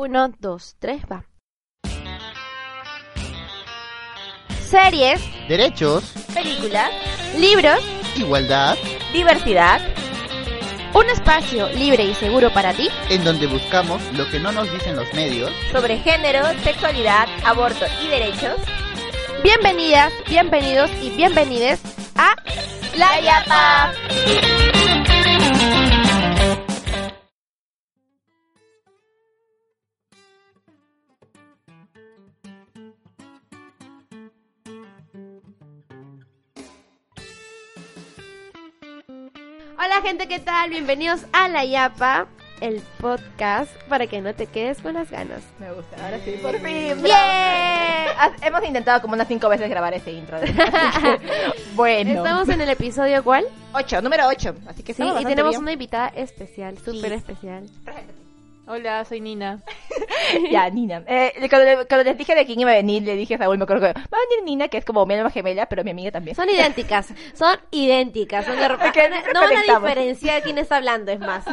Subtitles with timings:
[0.00, 1.24] Uno, dos, tres, va.
[4.60, 6.88] Series, Derechos, Películas,
[7.36, 7.80] libros,
[8.14, 8.76] igualdad,
[9.12, 9.80] diversidad,
[10.94, 12.88] un espacio libre y seguro para ti.
[13.10, 15.50] en donde buscamos lo que no nos dicen los medios.
[15.72, 18.54] sobre género, sexualidad, aborto y derechos.
[19.42, 21.80] Bienvenidas, bienvenidos y bienvenides
[22.14, 22.36] a
[22.94, 23.92] La Yapa.
[39.98, 40.70] Hola gente, ¿qué tal?
[40.70, 42.28] Bienvenidos a La Yapa,
[42.60, 45.42] el podcast para que no te quedes con las ganas.
[45.58, 47.02] Me gusta, ahora sí, por fin.
[47.04, 48.06] ¡Yeah!
[48.16, 50.38] Ah, Hemos intentado como unas cinco veces grabar ese intro.
[51.74, 52.10] bueno.
[52.12, 53.44] Estamos en el episodio ¿cuál?
[53.72, 54.54] Ocho, número ocho.
[54.68, 55.62] Así que Sí, y tenemos bien.
[55.62, 57.16] una invitada especial, súper Sí.
[57.16, 57.66] especial.
[58.68, 59.62] Hola, soy Nina.
[60.50, 61.02] Ya, Nina.
[61.06, 63.56] Eh, cuando, le- cuando les dije de quién iba a venir, le dije a Saúl,
[63.56, 65.90] me acuerdo que va a venir Nina, que es como mi alma gemela, pero mi
[65.90, 66.36] amiga también.
[66.36, 68.44] Son idénticas, son idénticas.
[68.44, 68.68] Son de...
[68.92, 71.44] Que No van a diferenciar quién está hablando, es más.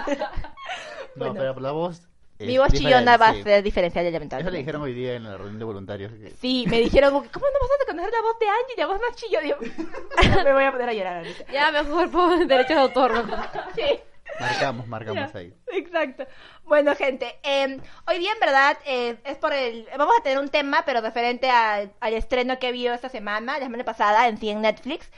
[1.15, 2.01] No, pero por la voz.
[2.37, 3.49] es Mi voz chillona va a diferente.
[3.49, 4.57] ser diferencial Eso le lamentablemente.
[4.57, 6.11] dijeron hoy día en la reunión de voluntarios.
[6.11, 8.75] que- Sí, me dijeron, ¿cómo no vas a conocer la voz de Angie?
[8.77, 10.43] La voz más chillona.
[10.43, 11.51] me voy a poner a llorar ahorita.
[11.53, 13.25] Ya, mejor por derechos de autor.
[13.25, 13.35] ¿no?
[13.75, 13.99] Sí.
[14.39, 15.53] Marcamos, marcamos ahí.
[15.71, 16.25] Exacto.
[16.63, 19.87] Bueno, gente, eh, hoy día en verdad eh, es por el...
[19.97, 23.65] Vamos a tener un tema, pero referente al, al estreno que vio esta semana, la
[23.65, 25.09] semana pasada, en sí en Netflix,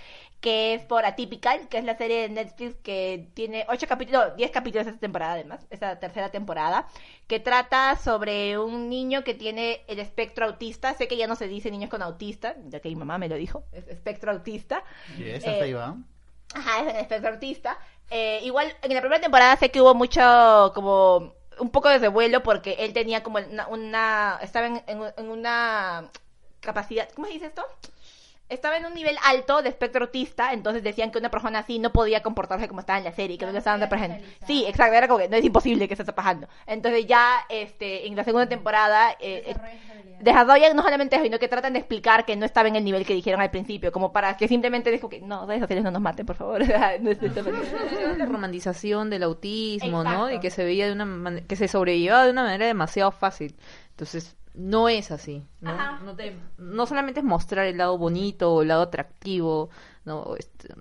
[0.42, 4.52] que es por Atypical, que es la serie de Netflix que tiene ocho capítulos, diez
[4.52, 6.88] capítulos esta temporada además, esta tercera temporada,
[7.28, 10.94] que trata sobre un niño que tiene el espectro autista.
[10.94, 13.36] Sé que ya no se dice niños con autista, ya que mi mamá me lo
[13.36, 14.84] dijo, es espectro autista.
[15.18, 15.76] Y es Eh.
[16.54, 17.78] Ajá, es el espectro autista.
[18.10, 22.42] Eh, igual en la primera temporada sé que hubo mucho como un poco de revuelo
[22.44, 26.10] porque él tenía como una, estaba en- en una
[26.62, 27.66] capacidad, ¿cómo se dice esto?
[28.50, 31.92] Estaba en un nivel alto de espectro autista, entonces decían que una persona así no
[31.92, 34.24] podía comportarse como estaba en la serie, que no le estaban representando.
[34.46, 36.48] Sí, exacto, era como que no es imposible que se esté pasando.
[36.66, 39.56] Entonces ya este en la segunda temporada eh, eh,
[40.22, 43.06] desarrollan no solamente eso, sino que tratan de explicar que no estaba en el nivel
[43.06, 46.02] que dijeron al principio, como para que simplemente dijo que no, redes sociales no nos
[46.02, 46.62] maten, por favor.
[47.02, 47.20] no es
[48.18, 50.32] La romantización del autismo, ¿no?
[50.32, 53.56] Y que se veía de una man- que se sobrellevaba de una manera demasiado fácil.
[53.92, 55.72] Entonces, no es así, ¿no?
[55.72, 56.00] Ajá.
[56.04, 59.70] No, te- no solamente es mostrar el lado bonito o el lado atractivo,
[60.06, 60.36] ¿no?
[60.38, 60.74] Este,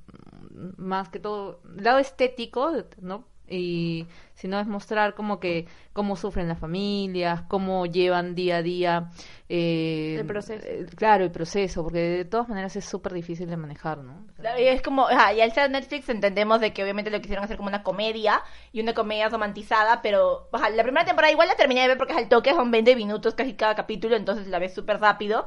[0.77, 3.25] más que todo, el lado estético, ¿no?
[3.49, 9.11] Y sino es mostrar como que cómo sufren las familias, cómo llevan día a día
[9.49, 10.65] eh, El proceso.
[10.65, 14.27] eh, claro, el proceso, porque de todas maneras es súper difícil de manejar, ¿no?
[14.59, 17.57] Y es como, ajá, y al ser Netflix entendemos de que obviamente lo quisieron hacer
[17.57, 18.43] como una comedia
[18.73, 22.13] y una comedia romantizada, pero ajá, la primera temporada igual la terminé de ver porque
[22.13, 25.47] es al toque, son 20 minutos casi cada capítulo, entonces la ves súper rápido.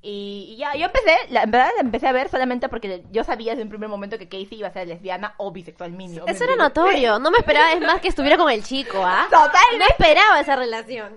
[0.00, 3.24] Y, y ya, yo empecé, la, en verdad la empecé a ver solamente porque yo
[3.24, 6.24] sabía desde un primer momento que Casey iba a ser lesbiana o bisexual mínimo.
[6.28, 9.26] Eso era notorio, no me esperaba, es más que estuviera con el chico, ¿ah?
[9.28, 9.78] Totalmente.
[9.78, 11.16] No esperaba esa relación.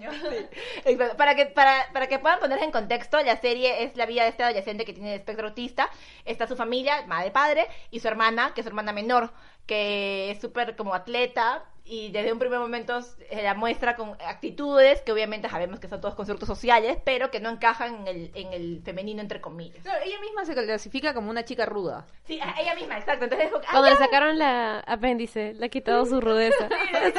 [0.84, 1.16] Exacto.
[1.16, 4.30] Para que, para, para que puedan ponerse en contexto, la serie es la vida de
[4.30, 5.90] este adolescente que tiene espectro autista.
[6.26, 9.32] Está su familia, madre, padre, y su hermana, que es su hermana menor,
[9.66, 11.64] que es súper como atleta.
[11.84, 16.00] Y desde un primer momento se la muestra con actitudes que obviamente sabemos que son
[16.00, 19.82] todos constructos sociales, pero que no encajan en el, en el femenino, entre comillas.
[19.84, 22.06] Claro, ella misma se clasifica como una chica ruda.
[22.24, 23.24] Sí, a- ella misma, exacto.
[23.26, 26.70] Entonces, como Cuando ¡ay, le sacaron la apéndice, le ha quitado su rudeza.
[26.70, 27.14] No es.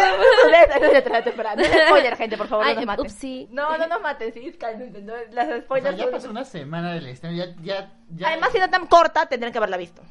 [1.56, 3.06] No spoiler, gente, por favor, Ay, no nos maten.
[3.06, 3.48] upsí.
[3.50, 5.02] No, no nos maten, sí, cálmense.
[5.02, 8.28] No, las O sea, spoilers ya pasó una semana del estreno, ya, ya, ya.
[8.28, 10.02] Además, siendo tan corta, tendrán que haberla visto.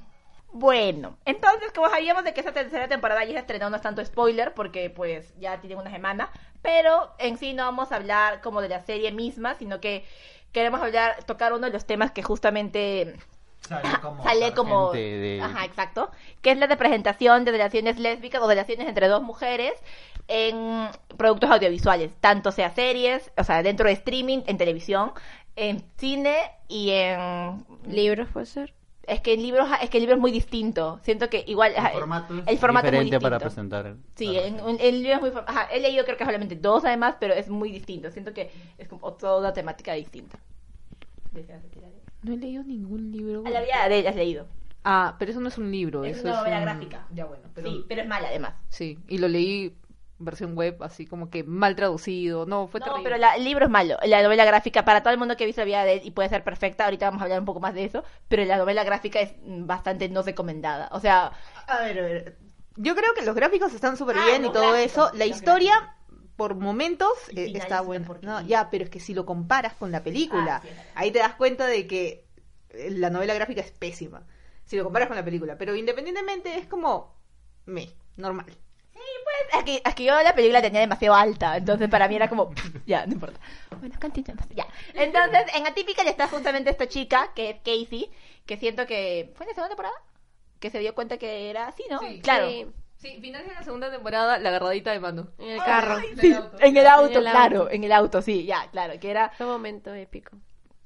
[0.53, 4.03] Bueno, entonces, como sabíamos de que esa tercera temporada ya se estrenó, no es tanto
[4.03, 6.29] spoiler, porque pues ya tiene una semana,
[6.61, 10.05] pero en sí no vamos a hablar como de la serie misma, sino que
[10.51, 13.15] queremos hablar, tocar uno de los temas que justamente
[13.61, 14.23] Sale como.
[14.23, 14.91] sale como...
[14.91, 16.11] sargente de- Ajá, exacto.
[16.41, 19.73] Que es la representación de relaciones lésbicas o relaciones entre dos mujeres
[20.27, 25.13] en productos audiovisuales, tanto sea series, o sea, dentro de streaming, en televisión,
[25.55, 26.35] en cine
[26.67, 28.73] y en ¿Libros puede ser?
[29.07, 30.99] Es que el libro es que el libro es muy distinto.
[31.03, 33.95] Siento que igual El formato es el formato es muy diferente para presentar.
[34.15, 35.43] Sí, en- el libro es muy...
[35.47, 38.11] Ajá, he leído creo que solamente dos además, pero es muy distinto.
[38.11, 40.37] Siento que es como toda una temática distinta.
[42.23, 43.43] No he leído ningún libro.
[43.45, 44.45] A la vida de ella has leído.
[44.83, 46.03] Ah, pero eso no es un libro.
[46.05, 47.07] Es eso una novela un- gráfica.
[47.13, 48.53] Ya bueno, pero Sí, pero es mala además.
[48.69, 48.97] sí.
[49.07, 49.73] Y lo leí
[50.23, 52.45] versión web, así como que mal traducido.
[52.45, 53.03] No, fue no, terrible.
[53.03, 53.97] pero la- el libro es malo.
[54.03, 56.11] La novela gráfica, para todo el mundo que ha visto la vida de él, y
[56.11, 58.83] puede ser perfecta, ahorita vamos a hablar un poco más de eso, pero la novela
[58.83, 60.89] gráfica es bastante no recomendada.
[60.91, 61.31] O sea,
[61.67, 62.37] A ver, a ver.
[62.77, 65.17] Yo creo que los gráficos están súper Ah, bien y todo gráficos, eso.
[65.17, 65.73] La historia,
[66.35, 68.07] por momentos, eh, está una buena.
[68.07, 68.31] porquería.
[68.41, 70.83] No, ya, pero es que si lo comparas con la película, Ah, sí, verdad.
[70.95, 72.25] ahí te das cuenta de que
[72.69, 74.25] eh, la novela gráfica es pésima.
[74.65, 75.57] Si lo comparas con la película.
[75.57, 77.13] Pero independientemente es como...
[77.65, 78.45] Me, normal.
[79.53, 82.29] Es que, es que yo la película la tenía demasiado alta, entonces para mí era
[82.29, 82.51] como,
[82.85, 83.39] ya, no importa.
[83.79, 84.67] Bueno, continuemos, ya.
[84.93, 88.09] Entonces, en Atípica está justamente esta chica, que es Casey,
[88.45, 89.95] que siento que, ¿fue en la segunda temporada?
[90.59, 91.99] Que se dio cuenta que era así, ¿no?
[91.99, 92.21] Sí.
[92.21, 92.47] claro.
[92.47, 92.67] Sí,
[93.01, 95.29] Sí, final de la segunda temporada, la agarradita de mano.
[95.39, 95.99] en el carro.
[96.19, 99.29] Sí, en el auto, En el claro, en el auto, sí, ya, claro, que era...
[99.29, 100.37] Fue un momento épico.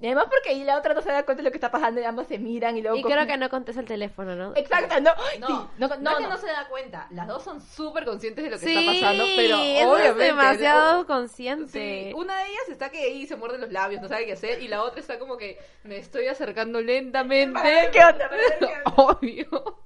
[0.05, 1.99] Y además porque ahí la otra no se da cuenta de lo que está pasando
[1.99, 2.95] y ambos se miran y luego...
[2.95, 4.53] Y creo que no contesta el teléfono, ¿no?
[4.55, 6.29] Exacto, no, No, sí, no, no, no, no, es que no.
[6.29, 7.07] no se da cuenta.
[7.09, 10.09] Las dos son súper conscientes de lo que Sí, está pasando, pero obviamente.
[10.09, 11.07] es demasiado ¿no?
[11.07, 12.09] consciente.
[12.09, 14.61] Sí, una de ellas está que ahí se muerde los labios, no sabe qué hacer,
[14.61, 17.59] y la otra está como que me estoy acercando lentamente.
[17.91, 18.29] Qué onda,
[18.59, 18.73] qué.
[18.97, 19.79] Obvio.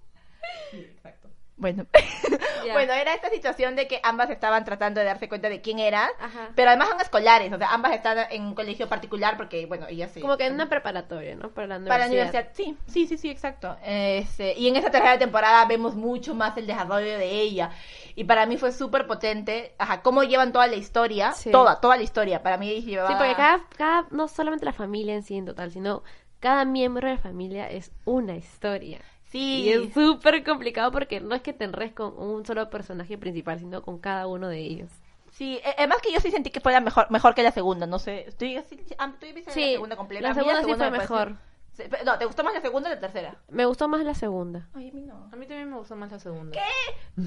[1.59, 1.85] Bueno.
[2.71, 6.09] Bueno, era esta situación de que ambas estaban tratando de darse cuenta de quién eran,
[6.19, 6.49] Ajá.
[6.55, 10.11] pero además son escolares, o sea, ambas están en un colegio particular porque, bueno, ellas
[10.13, 10.21] sí.
[10.21, 11.49] Como que en una preparatoria, ¿no?
[11.49, 11.89] Para la universidad.
[11.89, 13.75] Para la universidad, sí, sí, sí, sí, exacto.
[13.83, 17.71] Este, y en esta tercera temporada vemos mucho más el desarrollo de ella.
[18.15, 21.49] Y para mí fue súper potente, ajá, cómo llevan toda la historia, Sí.
[21.51, 22.43] toda, toda la historia.
[22.43, 23.09] Para mí llevaba...
[23.09, 26.03] Sí, porque cada, cada, no solamente la familia en sí en total, sino
[26.39, 28.99] cada miembro de la familia es una historia.
[29.31, 33.17] Sí, Y es súper complicado porque no es que te enredes con un solo personaje
[33.17, 34.89] principal, sino con cada uno de ellos.
[35.31, 35.59] sí.
[35.63, 37.99] eh, Además que yo sí sentí que fue la mejor, mejor que la segunda, no
[37.99, 38.25] sé.
[38.27, 40.23] Estoy así, ¿tú viste Sí, la segunda completa?
[40.23, 41.35] la A mí segunda sí fue me mejor.
[42.05, 43.35] No, ¿te gustó más la segunda o la tercera?
[43.49, 44.67] Me gustó más la segunda.
[44.73, 45.29] Ay, a mí no.
[45.31, 46.59] A mí también me gustó más la segunda.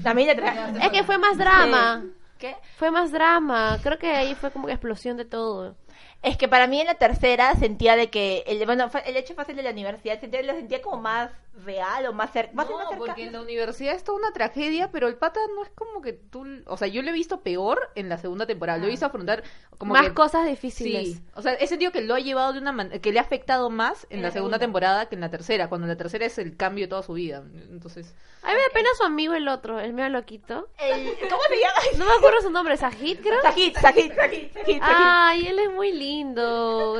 [0.05, 0.69] A mí la tercera.
[0.85, 2.05] Es que fue más drama.
[2.37, 2.55] ¿Qué?
[2.77, 3.79] Fue más drama.
[3.81, 5.75] Creo que ahí fue como que explosión de todo.
[6.23, 9.55] Es que para mí en la tercera sentía de que el, bueno, el hecho fácil
[9.57, 11.29] de la universidad sentía, lo sentía como más
[11.65, 14.31] real o más, cer más, No, más cerca- porque en la universidad es toda una
[14.33, 16.45] tragedia, pero el pata no es como que tú...
[16.65, 18.79] O sea, yo lo he visto peor en la segunda temporada.
[18.79, 19.43] Lo he visto afrontar
[19.77, 20.13] como más que...
[20.13, 21.07] cosas difíciles.
[21.09, 22.99] Sí, o sea, he sentido que lo ha llevado de una manera...
[22.99, 25.97] Que le ha afectado más en, la, segunda, temporada que en la tercera, cuando la
[25.97, 27.43] tercera es el cambio de toda su vida.
[27.69, 28.15] Entonces...
[28.43, 30.69] A mí me da pena su amigo el otro, el medio loquito.
[30.79, 31.97] El- ¿Cómo se llama?
[31.97, 33.41] No me acuerdo su nombre, Sajid, creo.
[33.41, 36.12] Sajid, Sajid, Sajid, Sajid, Ay, él es muy lindo.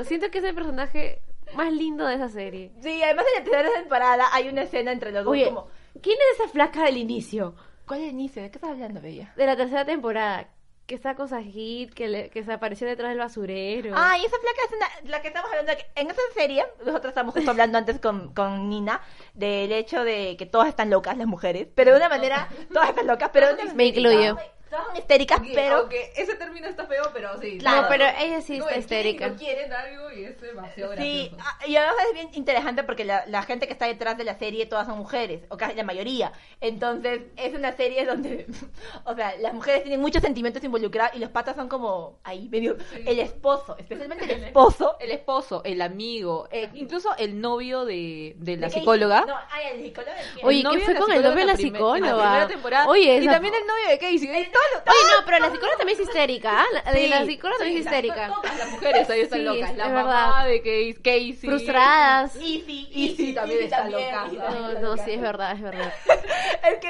[0.06, 1.22] Siento que es el personaje
[1.56, 2.72] más lindo de esa serie.
[2.82, 5.68] Sí, además en la tercera temporada hay una escena entre los dos Oye, como...
[6.02, 7.56] ¿quién es esa flaca del inicio?
[7.86, 8.42] ¿Cuál es el inicio?
[8.42, 9.34] ¿De qué estás hablando, Bella?
[9.36, 10.48] De la tercera temporada.
[10.86, 13.94] Que está con Sajid, que, le- que se apareció detrás del basurero.
[13.96, 15.72] Ah, y esa placa es una- la que estamos hablando.
[15.96, 19.02] En esa serie, nosotros estamos justo hablando antes con, con Nina
[19.34, 23.08] del hecho de que todas están locas las mujeres, pero de una manera, todas están
[23.08, 24.38] locas, pero de una Me incluyo.
[24.74, 27.60] Todas son histéricas, pero Aunque ese término está feo, pero sí.
[27.64, 29.28] No, pero ella sí está histérica.
[29.30, 31.38] No quieren algo y es demasiado Sí, gracioso.
[31.48, 34.34] ah, y además es bien interesante porque la, la gente que está detrás de la
[34.38, 36.32] serie todas son mujeres, o casi la mayoría.
[36.60, 38.48] Entonces, es una serie donde,
[39.06, 42.76] o sea, las mujeres tienen muchos sentimientos involucrados y los patas son como ahí, medio.
[43.06, 44.98] El esposo, especialmente el esposo.
[45.00, 49.26] El esposo, el amigo, eh, incluso el novio de, de la de psicóloga.
[49.28, 50.12] No, ay, el psicólogo.
[50.44, 52.08] Oye, ¿qué fue con el novio de la En psicóloga?
[52.16, 52.88] la primera temporada.
[52.88, 54.28] Oye, y también el novio de Casey.
[54.74, 56.62] Los- Oye, no, pero la psicóloga también es histérica.
[56.62, 56.66] ¿ah?
[56.86, 58.28] La, de Sí, la psicóloga también es histérica.
[58.28, 59.72] las- Todas las mujeres ahí están Sí, locas.
[59.72, 60.04] es La verdad.
[60.04, 60.94] mamá de Casey.
[60.96, 61.34] Casey.
[61.50, 62.36] Frustradas.
[62.36, 64.28] Easy, Easy también está loca.
[64.32, 65.94] No, no, sí, es verdad, es verdad.
[66.64, 66.88] Es que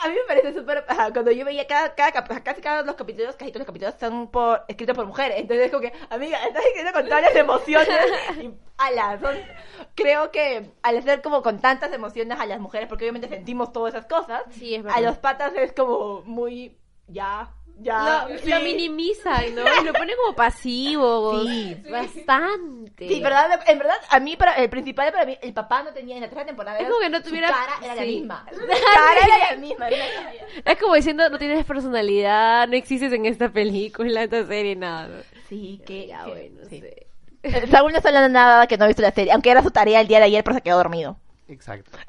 [0.00, 0.84] a mí me parece súper.
[0.86, 4.62] Cuando yo veía cada, cada, casi cada los capítulos, casi todos los capítulos son por,
[4.68, 5.38] escritos por mujeres.
[5.38, 7.88] Entonces es como que, amiga, estás escribiendo con todas las emociones.
[8.42, 9.34] Y, ala, son,
[9.94, 13.94] creo que al ser como con tantas emociones a las mujeres, porque obviamente sentimos todas
[13.94, 16.76] esas cosas, Sí, es a los patas es como muy.
[17.08, 17.48] Ya,
[17.80, 18.26] ya.
[18.28, 18.50] Lo, sí.
[18.50, 19.62] lo minimizan, ¿no?
[19.80, 21.42] Y lo ponen como pasivo.
[21.44, 21.76] Sí.
[21.90, 23.08] Bastante.
[23.08, 26.16] Sí, verdad, en verdad, a mí, para, el principal para mí, el papá no tenía
[26.16, 26.78] en la tercera temporada.
[26.78, 28.46] Es como que no su tuviera- cara era la misma.
[28.52, 29.88] Su cara era la misma.
[29.88, 30.46] era la misma.
[30.64, 35.22] Es como diciendo, no tienes personalidad, no existes en esta película, en esta serie, nada.
[35.48, 36.06] Sí, que.
[36.08, 36.80] Ya, que- bueno, sí.
[36.80, 37.06] sé.
[37.44, 39.70] Eh, Saúl no está hablando nada que no ha visto la serie, aunque era su
[39.70, 41.16] tarea el día de ayer, pero se quedó dormido.
[41.48, 41.92] Exacto.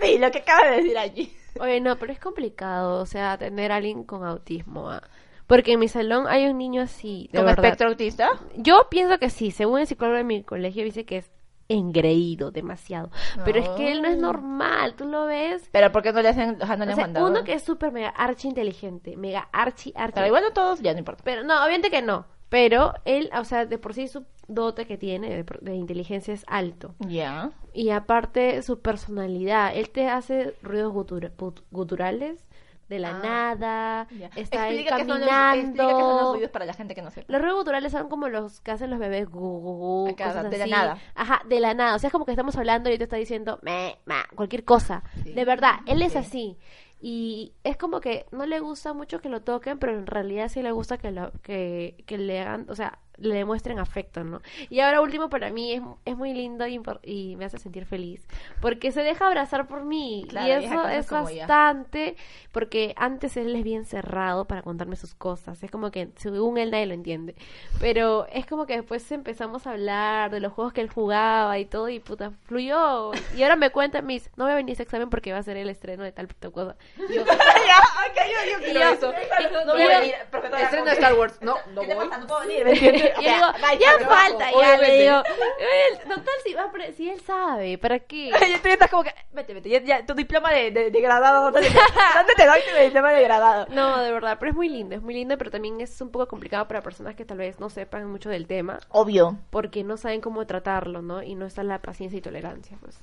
[0.00, 1.36] Sí, lo que acaba de decir allí.
[1.60, 4.90] Oye, no, pero es complicado, o sea, tener a alguien con autismo.
[4.90, 5.02] ah.
[5.46, 7.64] Porque en mi salón hay un niño así, de ¿Con verdad.
[7.64, 8.28] espectro autista?
[8.56, 11.30] Yo pienso que sí, según el psicólogo de mi colegio dice que es
[11.70, 13.10] engreído demasiado.
[13.44, 14.20] Pero es que él no es Ah.
[14.20, 15.68] normal, tú lo ves.
[15.72, 17.26] Pero ¿por qué no le hacen, o sea, no le O han sea, mandado?
[17.28, 20.14] uno que es súper mega archi inteligente, mega archi archi.
[20.14, 21.22] Pero igual no todos, ya no importa.
[21.24, 22.26] Pero no, obviamente que no.
[22.48, 26.44] Pero él, o sea, de por sí su dote que tiene de, de inteligencia es
[26.48, 26.94] alto.
[27.00, 27.50] Ya.
[27.72, 31.32] Y aparte su personalidad, él te hace ruidos gutura-
[31.70, 32.44] guturales
[32.88, 34.30] de la Ah, nada, Ya.
[34.34, 36.32] está Explica son los- explica qué son los caminando.
[36.32, 37.26] ruidos para la gente que no sepa.
[37.30, 40.50] Los ruidos guturales son como los que hacen los bebés gu, gu, gu, Acá, cosas
[40.50, 40.98] de la nada.
[41.14, 41.94] Ajá, de la nada.
[41.94, 44.64] O sea, es como que estamos hablando y él te está diciendo me, ma, cualquier
[44.64, 45.02] cosa.
[45.22, 45.34] Sí.
[45.34, 46.18] De verdad, él es Sí.
[46.18, 46.58] así.
[47.00, 50.62] Y es como que no le gusta mucho que lo toquen, pero en realidad sí
[50.62, 54.40] le gusta que, lo, que, que le hagan, o sea, le demuestren afecto, ¿no?
[54.70, 58.26] Y ahora último para mí es, es muy lindo y, y me hace sentir feliz,
[58.60, 62.16] porque se deja abrazar por mí Claro, y eso es bastante,
[62.52, 66.70] porque antes él es bien cerrado para contarme sus cosas, es como que según él
[66.70, 67.34] nadie lo entiende,
[67.80, 71.64] pero es como que después empezamos a hablar de los juegos que él jugaba y
[71.64, 74.82] todo y puta, fluyó y ahora me cuenta mis, no voy a venir a ese
[74.82, 76.76] examen porque va a ser el estreno de tal puta cosa.
[76.96, 79.12] Y yo, ya, ok, yo, yo quiero yo- eso.
[79.12, 80.14] y- No y voy a yo- venir.
[80.62, 81.38] Estreno de Star Wars.
[81.40, 82.08] No, no ¿Qué te voy.
[82.08, 82.18] pasa?
[82.20, 82.66] No puedo venir.
[83.22, 85.16] ya falta, ya le digo,
[85.58, 88.30] "Él, total, si, va pre- si él sabe, ¿para qué?
[88.58, 91.50] Y tú estás como que, vete, vete, ya, ya, tu diploma de, de, de graduado,
[91.50, 91.68] ¿dónde
[92.14, 93.66] ¿dónde te doy tu diploma de graduado?
[93.70, 96.26] No, de verdad, pero es muy lindo, es muy lindo, pero también es un poco
[96.28, 99.36] complicado para personas que tal vez no sepan mucho del tema, Obvio.
[99.50, 101.22] porque no saben cómo tratarlo, ¿no?
[101.22, 102.98] Y no está la paciencia y tolerancia, pues.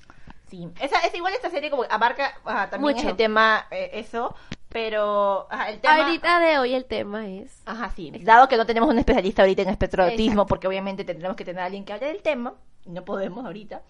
[0.50, 3.08] Sí, esa, es igual esta serie como abarca ajá, también Mucho.
[3.08, 4.36] ese tema, eh, eso,
[4.75, 5.96] pero ajá, el tema...
[6.05, 7.62] Ahorita de hoy el tema es...
[7.65, 8.12] Ajá, sí.
[8.24, 10.48] Dado que no tenemos un especialista ahorita en espectro de autismo, Exacto.
[10.48, 12.55] porque obviamente tendremos que tener a alguien que hable del tema,
[12.86, 13.84] y no podemos ahorita,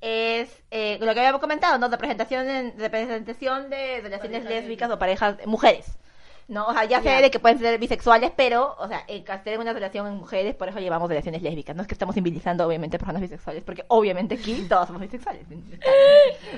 [0.00, 1.88] es eh, lo que habíamos comentado, ¿no?
[1.88, 5.98] Representación, en- representación de relaciones lésbicas o parejas, mujeres.
[6.48, 6.66] ¿No?
[6.66, 10.06] O sea, ya sé de que pueden ser bisexuales, pero, o sea, de una relación
[10.06, 11.76] en mujeres, por eso llevamos relaciones lésbicas.
[11.76, 15.42] No es que estamos invitando, obviamente, personas bisexuales, porque obviamente aquí todos somos bisexuales.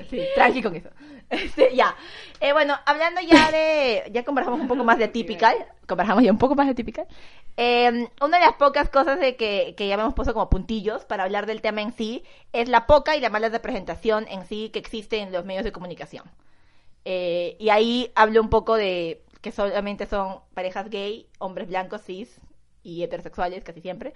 [0.09, 0.89] Sí, tranqui con eso.
[1.29, 1.95] Este, ya.
[2.39, 4.09] Eh, bueno, hablando ya de.
[4.11, 5.55] Ya conversamos un poco más de Typical.
[5.85, 7.05] Conversamos ya un poco más de Typical.
[7.57, 11.23] Eh, una de las pocas cosas de que, que ya hemos puesto como puntillos para
[11.23, 14.79] hablar del tema en sí es la poca y la mala representación en sí que
[14.79, 16.23] existe en los medios de comunicación.
[17.03, 22.39] Eh, y ahí hablo un poco de que solamente son parejas gay, hombres blancos, cis
[22.83, 24.13] y heterosexuales casi siempre.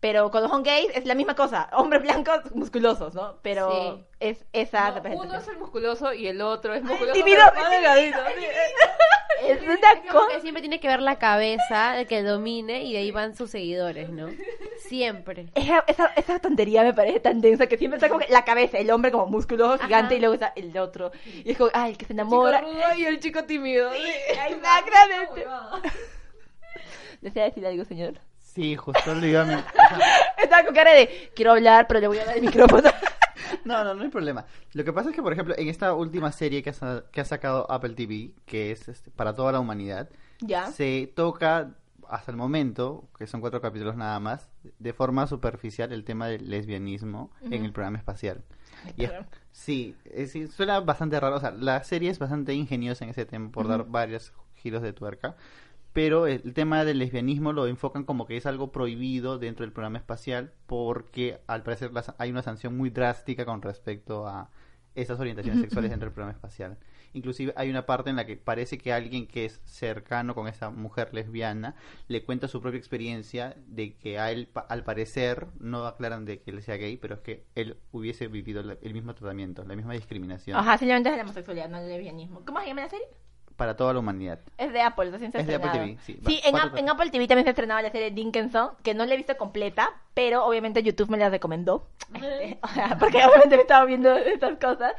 [0.00, 3.36] Pero cuando son gays es la misma cosa, hombres blancos musculosos, ¿no?
[3.42, 4.04] Pero Sí.
[4.20, 5.30] es esa No, representación.
[5.30, 7.12] uno es el musculoso y el otro es musculoso.
[7.14, 8.46] tímido, pero más delgadito, sí.
[9.42, 9.76] Es una
[10.10, 10.34] cosa.
[10.34, 13.50] que siempre tiene que ver la cabeza, el que domine, y de ahí van sus
[13.50, 14.28] seguidores, ¿no?
[14.78, 15.48] Siempre.
[15.54, 18.78] Esa, esa, esa tontería me parece tan densa que siempre está como que la cabeza,
[18.78, 20.14] el hombre como musculoso gigante Ajá.
[20.14, 21.12] y luego está el otro.
[21.44, 22.60] Y es como, ay, el que se enamora.
[22.60, 23.90] Chico rudo y el chico tímido.
[23.92, 25.46] Exactamente.
[27.20, 28.14] ¿Desea decir algo, señor?
[28.38, 29.64] Sí, justo le iba a...
[30.38, 32.90] Estaba con cara de, quiero hablar, pero le voy a dar el micrófono.
[33.64, 34.46] No, no, no hay problema.
[34.72, 37.20] Lo que pasa es que, por ejemplo, en esta última serie que ha, sa- que
[37.20, 40.08] ha sacado Apple TV, que es este, para toda la humanidad,
[40.40, 40.66] ya.
[40.70, 41.74] se toca
[42.08, 44.48] hasta el momento, que son cuatro capítulos nada más,
[44.78, 48.44] de forma superficial el tema del lesbianismo en el programa espacial.
[48.96, 49.10] Y es-
[49.52, 51.36] sí, es- sí, suena bastante raro.
[51.36, 54.92] O sea, la serie es bastante ingeniosa en ese tema por dar varios giros de
[54.92, 55.36] tuerca.
[55.96, 59.96] Pero el tema del lesbianismo lo enfocan como que es algo prohibido dentro del programa
[59.96, 64.50] espacial porque al parecer hay una sanción muy drástica con respecto a
[64.94, 66.76] esas orientaciones sexuales dentro del programa espacial.
[67.14, 70.68] Inclusive hay una parte en la que parece que alguien que es cercano con esa
[70.68, 71.76] mujer lesbiana
[72.08, 76.50] le cuenta su propia experiencia de que a él, al parecer, no aclaran de que
[76.50, 80.58] él sea gay, pero es que él hubiese vivido el mismo tratamiento, la misma discriminación
[80.58, 82.44] Ajá, simplemente es la homosexualidad, no el lesbianismo.
[82.44, 83.06] ¿Cómo se llama la serie?
[83.56, 84.38] Para toda la humanidad.
[84.58, 85.70] Es de Apple, recién se ha Es de Apple.
[85.70, 86.18] TV, sí.
[86.26, 86.88] Sí, en, cuatro en.
[86.88, 90.44] Apple TV también se estrenaba la serie Dinkinson, que no la he visto completa, pero
[90.44, 91.88] obviamente YouTube me la recomendó.
[92.14, 94.92] Este, o sea, porque obviamente me estaba viendo estas cosas.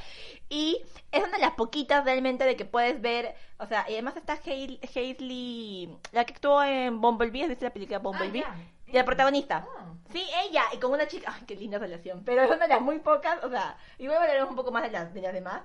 [0.49, 4.17] Y es una de las poquitas realmente de que puedes ver, o sea, y además
[4.17, 8.43] está Hazley, la que actuó en Bumblebee, ¿has visto la película Bumblebee?
[8.87, 9.67] Y la protagonista.
[10.11, 12.23] Sí, ella, y con una chica, ay, qué linda relación.
[12.23, 14.91] Pero es una de las muy pocas, o sea, igual hablaremos un poco más de
[14.91, 15.61] las, de las demás.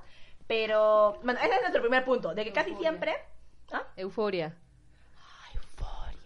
[0.46, 3.14] Pero, bueno, ese es nuestro primer punto, de que casi siempre...
[3.72, 3.82] ¿Ah?
[3.96, 4.54] Euforia.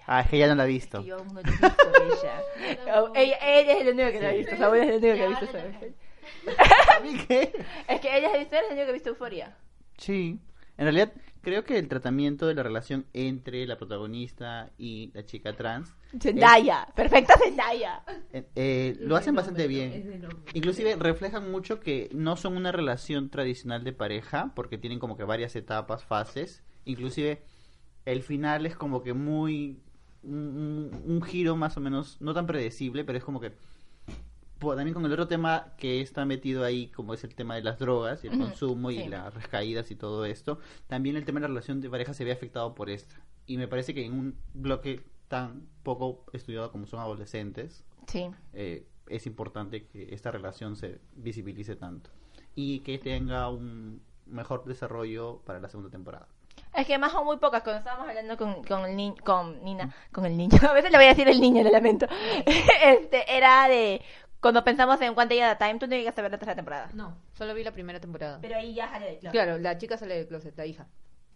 [0.08, 1.02] Ah, es que ya no la ha visto.
[1.02, 1.66] Yo aún no la he visto
[2.24, 2.42] ella.
[3.00, 3.38] Oh, ella.
[3.42, 4.56] Ella es el único que la ha visto.
[4.56, 5.44] Saúl es el único que ha visto.
[5.46, 7.52] esa- ¿A mí qué?
[7.88, 9.56] Es que ella es el único que ha visto Euforia.
[9.98, 10.38] Sí.
[10.78, 11.12] En realidad,
[11.46, 16.88] creo que el tratamiento de la relación entre la protagonista y la chica trans Zendaya.
[16.96, 18.02] Perfecta Zendaya.
[18.32, 20.26] eh, eh, lo hacen bastante bien.
[20.54, 25.22] Inclusive reflejan mucho que no son una relación tradicional de pareja, porque tienen como que
[25.22, 26.64] varias etapas, fases.
[26.84, 27.44] Inclusive
[28.06, 29.78] el final es como que muy...
[30.24, 33.52] Un giro más o menos, no tan predecible, pero es como que
[34.58, 37.62] po- también con el otro tema que está metido ahí, como es el tema de
[37.62, 39.08] las drogas y el consumo y sí.
[39.08, 42.32] las recaídas y todo esto, también el tema de la relación de pareja se ve
[42.32, 43.14] afectado por esta.
[43.46, 48.30] Y me parece que en un bloque tan poco estudiado como son adolescentes, Sí.
[48.52, 52.10] eh, es importante que esta relación se visibilice tanto
[52.54, 56.26] y que tenga un mejor desarrollo para la segunda temporada.
[56.74, 59.94] Es que más o muy pocas, cuando estábamos hablando con, con el niño, con Nina,
[60.12, 62.06] con el niño, a veces le voy a decir el niño, lo lamento,
[62.46, 64.00] este, era de,
[64.46, 66.54] cuando pensamos en One Day at a Time, tú no llegaste a ver la tercera
[66.54, 66.88] temporada.
[66.94, 68.38] No, solo vi la primera temporada.
[68.40, 69.32] Pero ahí ya sale de closet.
[69.32, 70.86] Claro, la chica sale del closet, la hija.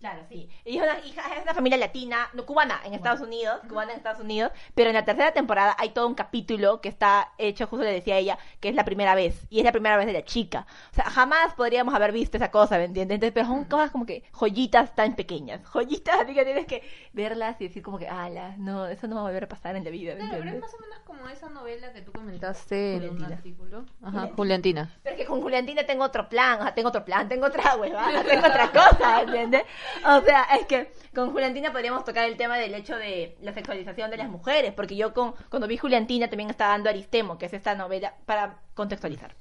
[0.01, 0.49] Claro, sí.
[0.65, 3.99] Y es una, hija, es una familia latina, no, cubana en Estados Unidos, cubana en
[3.99, 7.85] Estados Unidos, pero en la tercera temporada hay todo un capítulo que está hecho, justo
[7.85, 10.15] le decía a ella, que es la primera vez, y es la primera vez de
[10.15, 10.67] la chica.
[10.91, 13.17] O sea, jamás podríamos haber visto esa cosa, ¿me entiendes?
[13.17, 17.61] Entonces, pero son cosas como que joyitas tan pequeñas, joyitas, así que tienes que verlas
[17.61, 19.91] y decir como que, ala, no, eso no va a volver a pasar en la
[19.91, 20.61] vida, ¿me Claro, pero es entiendes?
[20.63, 23.85] más o menos como esa novela que tú comentaste en un artículo.
[24.03, 24.37] Ajá, Juliantina.
[24.37, 24.91] Juliantina.
[25.03, 27.77] Pero es que con Juliantina tengo otro plan, o sea, tengo otro plan, tengo otra
[27.77, 29.65] huevada, tengo otra cosa, ¿entiendes?
[30.07, 34.11] O sea, es que con Juliantina podríamos tocar el tema del hecho de la sexualización
[34.11, 37.53] de las mujeres, porque yo con, cuando vi Juliantina también estaba dando Aristemo, que es
[37.53, 39.35] esta novela, para contextualizar.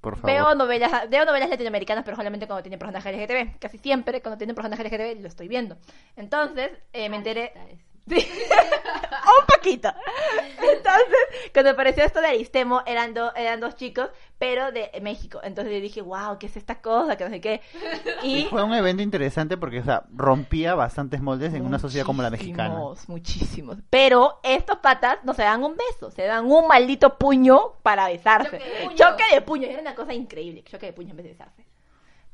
[0.00, 0.30] Por favor.
[0.30, 3.58] Veo novelas, veo novelas latinoamericanas, pero solamente cuando tienen personajes LGTB.
[3.58, 5.76] Casi siempre cuando tienen personajes LGTB lo estoy viendo.
[6.16, 7.52] Entonces, eh, me enteré...
[8.08, 8.16] Sí.
[9.40, 9.88] un poquito.
[10.60, 15.40] Entonces, cuando apareció esto de Aristemo, eran, do- eran dos chicos, pero de México.
[15.42, 17.16] Entonces yo dije, wow, ¿qué es esta cosa?
[17.16, 17.60] Que no sé qué.
[18.22, 22.04] Y Y fue un evento interesante porque o sea, rompía bastantes moldes en una sociedad
[22.06, 22.70] como la mexicana.
[22.74, 23.76] Muchísimos, Muchísimos.
[23.90, 28.58] Pero estos patas no se dan un beso, se dan un maldito puño para besarse.
[28.58, 28.96] Choque de puño.
[28.96, 29.66] Choque de puño.
[29.68, 30.62] Era una cosa increíble.
[30.64, 31.64] Choque de puño en vez de besarse.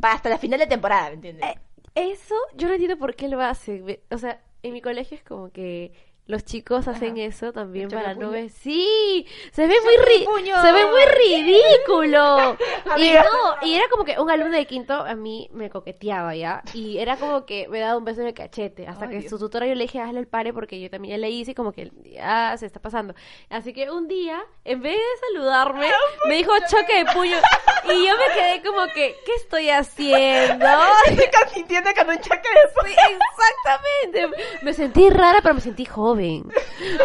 [0.00, 1.44] Para hasta la final de temporada, ¿me entiendes?
[1.50, 1.58] Eh,
[1.94, 3.84] Eso, yo no entiendo por qué lo hacen.
[3.86, 5.92] Ve- O sea, en mi colegio es como que
[6.26, 8.50] los chicos hacen eso también ¿El choque para no ver.
[8.50, 12.56] Sí, se ve muy ri- se ve muy ridículo.
[12.98, 16.62] y no, y era como que un alumno de quinto a mí me coqueteaba ya
[16.74, 19.30] y era como que me daba un beso en el cachete hasta Ay, que Dios.
[19.30, 21.54] su tutora yo le dije hazle el pare porque yo también ya le hice y
[21.54, 23.14] como que ya se está pasando.
[23.48, 25.86] Así que un día en vez de saludarme
[26.28, 27.36] me dijo choque de puño
[27.84, 30.66] y yo me quedé como que ¿qué estoy haciendo?
[31.06, 32.94] Estoy consintiendo con un choque de puño.
[32.96, 33.16] Sí,
[33.62, 34.42] exactamente.
[34.62, 36.15] Me sentí rara, pero me sentí joven.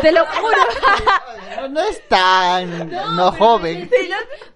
[0.02, 0.58] Te lo juro.
[1.58, 3.90] No, no es tan no, joven.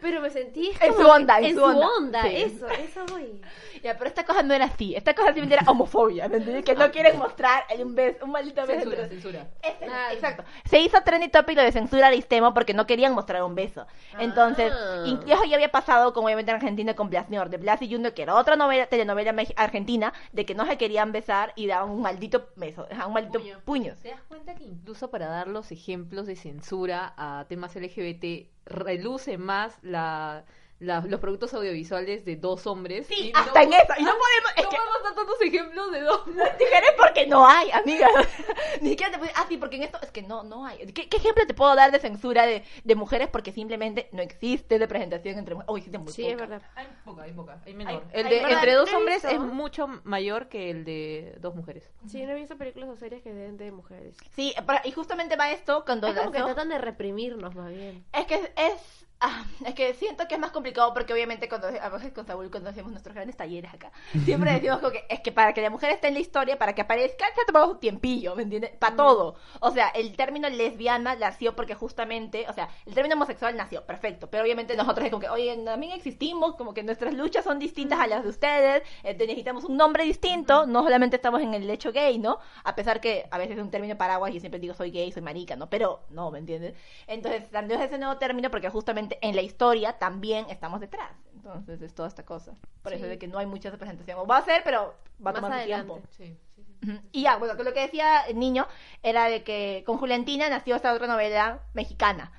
[0.01, 2.23] Pero me sentí En su onda, que- en su onda.
[2.23, 2.35] Sí.
[2.37, 3.41] Eso, eso voy.
[3.85, 4.95] Ya, pero esta cosa no era así.
[4.95, 6.65] Esta cosa simplemente era homofobia, ¿me entiendes?
[6.65, 8.79] Que no quieren mostrar un beso, un maldito beso.
[8.89, 9.47] Censura, entre- censura.
[9.91, 10.11] Ah.
[10.11, 10.43] exacto.
[10.65, 13.85] Se hizo trendy topic lo de censura Aristemo porque no querían mostrar un beso.
[14.17, 15.03] Entonces, Ah.
[15.05, 18.13] incluso ya había pasado como obviamente en Argentina con Blas Ñor, de Blas y Junior,
[18.15, 22.01] que era otra novela, telenovela argentina, de que no se querían besar y daban un
[22.01, 23.59] maldito beso, un maldito Puño.
[23.65, 23.93] puño.
[24.01, 29.37] ¿Te das cuenta que incluso para dar los ejemplos de censura a temas LGBT reluce
[29.37, 30.43] más la,
[30.85, 33.07] la- los productos audiovisuales de dos hombres?
[33.07, 33.93] Sí, Y no hasta en podemos- eso.
[34.01, 37.47] Y no podemos, es no que podemos dar tantos ejemplos de dos Mujeres porque no
[37.47, 38.07] hay, amiga.
[38.81, 39.33] Ni siquiera te puedes...
[39.37, 40.77] Ah, sí, porque en esto es que no, no hay.
[40.93, 43.27] ¿Qué, qué ejemplo te puedo dar de censura de, de mujeres?
[43.29, 45.69] Porque simplemente no existe representación entre mujeres.
[45.71, 46.33] O existe muy Sí, poca.
[46.33, 46.61] es verdad.
[46.75, 48.03] Hay poca, hay poca, hay menor.
[48.13, 49.29] Hay- el hay de verdad, entre dos no hombres visto.
[49.29, 51.89] es mucho mayor que el de dos mujeres.
[52.07, 54.15] Sí, no he visto películas o series que den de mujeres.
[54.35, 56.07] Sí, para- y justamente va esto cuando...
[56.07, 58.03] Es como que tratan de reprimirnos más bien.
[58.13, 58.49] Es que es...
[58.57, 62.25] es- ah, es que siento que es más complicado porque obviamente cuando a veces con
[62.27, 63.91] Saúl cuando hacemos nuestros grandes talleres acá
[64.23, 66.73] siempre decimos como que es que para que la mujer esté en la historia para
[66.75, 68.71] que aparezca se ha tomado un tiempillo ¿me entiendes?
[68.77, 73.55] para todo o sea el término lesbiana nació porque justamente o sea el término homosexual
[73.55, 77.43] nació perfecto pero obviamente nosotros es como que oye también existimos como que nuestras luchas
[77.45, 81.41] son distintas a las de ustedes eh, te- necesitamos un nombre distinto no solamente estamos
[81.41, 82.39] en el hecho gay ¿no?
[82.63, 85.21] a pesar que a veces es un término paraguas y siempre digo soy gay soy
[85.21, 85.69] marica ¿no?
[85.69, 86.75] pero no ¿me entiendes?
[87.07, 91.93] entonces salió ese nuevo término porque justamente en la historia también estamos detrás entonces es
[91.93, 93.09] toda esta cosa por eso Sí.
[93.09, 95.53] de que no hay mucha representación o va a ser pero va a Más tomar
[95.59, 95.85] adelante.
[95.93, 96.99] tiempo Sí, sí.
[97.11, 98.67] Y ya, bueno, que lo que decía el niño
[99.01, 102.31] era de que con Juliantina nació esta otra novela mexicana.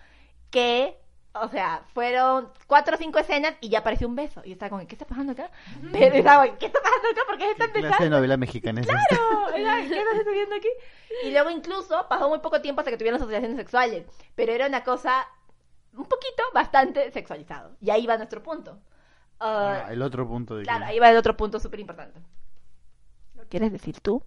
[0.51, 0.97] Que,
[1.35, 4.43] o sea, fueron cuatro o cinco escenas y ya apareció un beso.
[4.45, 5.51] Y estaba como, ¿qué está pasando acá?
[5.91, 7.21] Pero estaba como, ¿qué está pasando acá?
[7.27, 8.17] ¿Por qué está ¿Qué clase de empezando?
[8.19, 8.87] novela mexicana es?
[8.87, 10.69] Claro, era, ¿qué está sucediendo aquí?
[11.25, 14.07] Y luego incluso pasó muy poco tiempo hasta que tuvieron asociaciones sexuales.
[14.37, 15.27] Pero era una cosa
[15.97, 17.77] un poquito bastante sexualizado.
[17.81, 18.79] Y ahí va nuestro punto.
[19.41, 22.21] Ah, Ah, el otro punto de que- Claro, ahí va el otro punto súper importante.
[23.35, 24.23] ¿Lo quieres decir tú?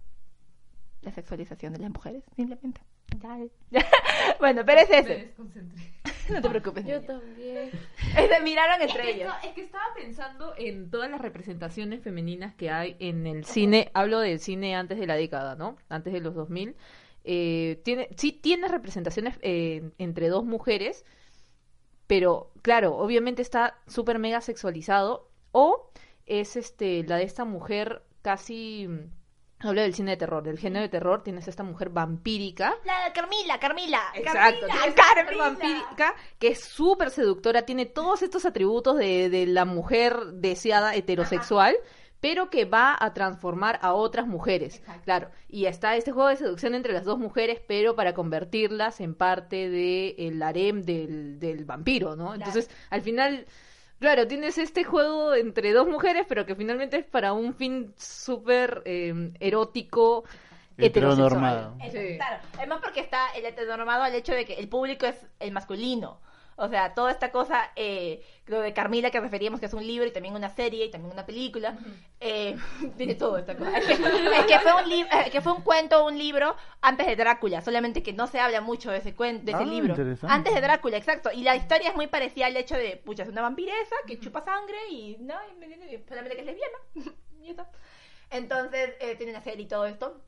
[1.02, 2.80] La sexualización de las mujeres, simplemente.
[3.16, 3.50] Dale.
[4.38, 5.92] bueno, pero es Me desconcentré.
[6.30, 6.84] No te preocupes.
[6.86, 7.06] Yo niña.
[7.08, 7.70] también.
[8.28, 9.32] Se miraron Es entre que, ellos.
[9.42, 13.90] es que estaba pensando en todas las representaciones femeninas que hay en el cine.
[13.94, 15.76] Hablo del cine antes de la década, ¿no?
[15.88, 16.76] Antes de los 2000.
[17.24, 21.04] Eh, tiene, sí tiene representaciones eh, entre dos mujeres,
[22.10, 25.92] pero claro, obviamente está súper mega sexualizado, o
[26.26, 28.88] es este la de esta mujer casi...
[29.60, 33.60] Hablo del cine de terror, del género de terror, tienes esta mujer vampírica, La Carmila,
[33.60, 34.00] Carmila.
[34.14, 35.44] Exacto, Carmila, mujer Carmila.
[35.44, 41.76] vampírica que es súper seductora, tiene todos estos atributos de, de la mujer deseada heterosexual,
[42.20, 44.82] pero que va a transformar a otras mujeres.
[45.04, 49.14] Claro, y está este juego de seducción entre las dos mujeres, pero para convertirlas en
[49.14, 52.34] parte del harem del, del vampiro, ¿no?
[52.34, 53.46] Entonces, al final...
[53.98, 58.80] Claro, tienes este juego entre dos mujeres, pero que finalmente es para un fin súper
[58.86, 60.24] eh, erótico,
[60.78, 61.76] Heteronormado.
[61.90, 62.16] Sí.
[62.16, 66.18] Claro, además porque está el heteronormado al hecho de que el público es el masculino.
[66.62, 70.06] O sea, toda esta cosa, eh, lo de Carmila que referíamos que es un libro
[70.06, 71.78] y también una serie y también una película,
[72.20, 72.54] eh,
[72.98, 73.78] tiene todo esta cosa.
[73.78, 77.16] Es que, es que fue un eh, que fue un cuento, un libro antes de
[77.16, 79.94] Drácula, solamente que no se habla mucho de ese cuento, de ese Ah, libro.
[80.28, 81.30] Antes de Drácula, exacto.
[81.32, 84.42] Y la historia es muy parecida al hecho de, pucha, es una vampiresa que chupa
[84.44, 86.78] sangre y no, y- y- y- solamente que es lesbiana.
[87.42, 87.64] y eso.
[88.30, 90.20] Entonces, eh, tiene una serie y todo esto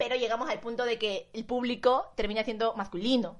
[0.00, 3.36] pero llegamos al punto de que el público termina siendo masculino.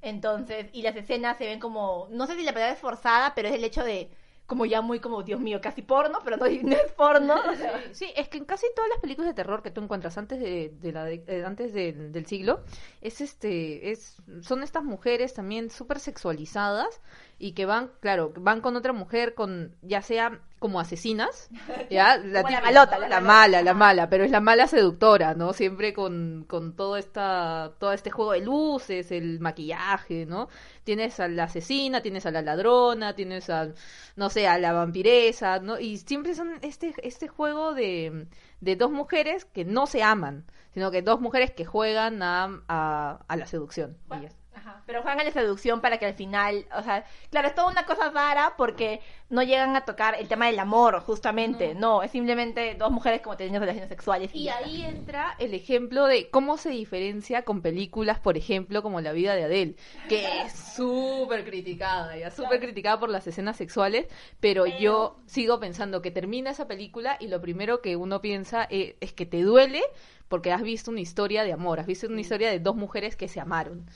[0.00, 3.48] Entonces, y las escenas se ven como, no sé si la palabra es forzada, pero
[3.48, 4.10] es el hecho de,
[4.46, 7.34] como ya muy como, Dios mío, casi porno, pero no, no es porno.
[7.52, 10.16] o sea, Sí, es que en casi todas las películas de terror que tú encuentras
[10.18, 12.60] antes de, de la de- eh, antes del- del siglo
[13.00, 17.00] es este es son estas mujeres también súper sexualizadas
[17.38, 21.50] y que van claro van con otra mujer con ya sea como asesinas
[21.90, 25.92] ya la típica, malota, la mala la mala pero es la mala seductora no siempre
[25.92, 30.48] con con todo esta todo este juego de luces el maquillaje no
[30.84, 33.68] tienes a la asesina tienes a la ladrona tienes a
[34.16, 38.26] no sé a la vampiresa no y siempre son este este juego de
[38.60, 43.24] de dos mujeres que no se aman sino que dos mujeres que juegan a, a,
[43.26, 44.30] a la seducción Y ya.
[44.54, 47.70] Ajá, Pero juegan a la seducción para que al final, o sea, claro, es toda
[47.70, 51.74] una cosa rara porque no llegan a tocar el tema del amor, justamente.
[51.74, 54.30] No, es simplemente dos mujeres como teniendo relaciones sexuales.
[54.34, 59.12] Y ahí entra el ejemplo de cómo se diferencia con películas, por ejemplo, como La
[59.12, 59.76] vida de Adele,
[60.08, 64.06] que es súper criticada, ya súper criticada por las escenas sexuales,
[64.40, 68.96] pero, yo sigo pensando que termina esa película y lo primero que uno piensa eh,
[69.00, 69.82] es que te duele
[70.28, 73.28] porque has visto una historia de amor, has visto una historia de dos mujeres que
[73.28, 73.86] se amaron.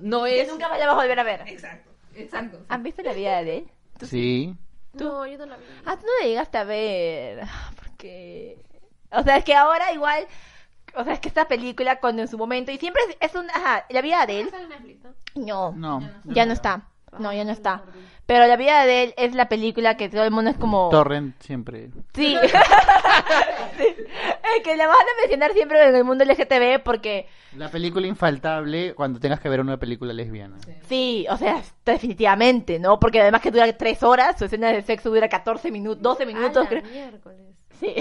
[0.00, 0.48] No, no Que es...
[0.48, 1.42] nunca vas a volver a ver.
[1.46, 2.58] Exacto, exacto.
[2.68, 3.70] ¿Han visto la vida de él?
[4.02, 4.54] Sí.
[4.94, 5.64] No, yo no la vi.
[5.86, 7.44] Ah, tú no la llegaste a ver.
[7.76, 8.58] Porque.
[9.10, 10.26] O sea, es que ahora igual.
[10.94, 12.70] O sea, es que esta película, cuando en su momento.
[12.72, 13.48] Y siempre es, es un.
[13.50, 14.50] Ajá, la vida de él.
[15.34, 15.72] ¿no?
[15.72, 16.10] No, No.
[16.24, 16.88] ya no está.
[17.18, 17.82] No, ya no está.
[18.32, 20.88] Pero la vida de él es la película que todo el mundo es como.
[20.88, 21.90] Torrent siempre.
[22.14, 22.34] Sí.
[23.76, 23.86] Sí.
[23.86, 27.26] Es que la van a mencionar siempre en el mundo LGTB porque.
[27.56, 30.56] La película infaltable cuando tengas que ver una película lesbiana.
[30.88, 32.98] Sí, o sea, definitivamente, ¿no?
[32.98, 36.56] Porque además que dura tres horas, su escena de sexo dura 14 minutos, 12 minutos,
[36.56, 36.82] A la creo.
[36.82, 37.51] miércoles.
[37.82, 37.94] Sí.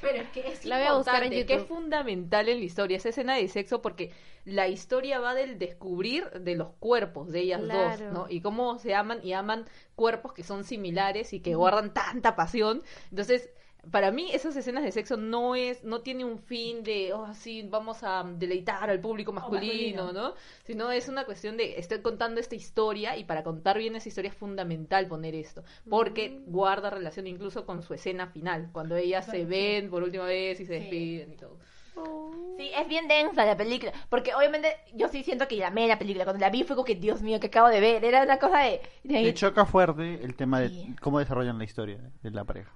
[0.00, 2.64] Pero es que es La voy a buscar en importante, que es fundamental en la
[2.64, 4.12] historia, esa escena de sexo, porque
[4.44, 8.04] la historia va del descubrir de los cuerpos de ellas Claro.
[8.04, 8.26] dos, ¿no?
[8.28, 9.64] Y cómo se aman y aman
[9.96, 12.82] cuerpos que son similares y que guardan tanta pasión.
[13.10, 13.50] Entonces,
[13.90, 17.62] para mí esas escenas de sexo no es, no tiene un fin de, oh, sí,
[17.68, 20.34] vamos a deleitar al público masculino, ¿no?
[20.64, 24.30] Sino es una cuestión de, estoy contando esta historia y para contar bien esa historia
[24.30, 29.44] es fundamental poner esto, porque guarda relación incluso con su escena final, cuando ellas se
[29.44, 31.58] ven por última vez y se despiden y todo.
[32.58, 33.92] Sí, es bien densa la película.
[34.08, 36.24] Porque obviamente yo sí siento que llamé la película.
[36.24, 38.04] Cuando la vi fue como que, Dios mío, que acabo de ver.
[38.04, 38.80] Era una cosa de.
[39.04, 40.96] de- Me choca fuerte el tema de Sí.
[41.00, 42.72] cómo desarrollan la historia de la pareja.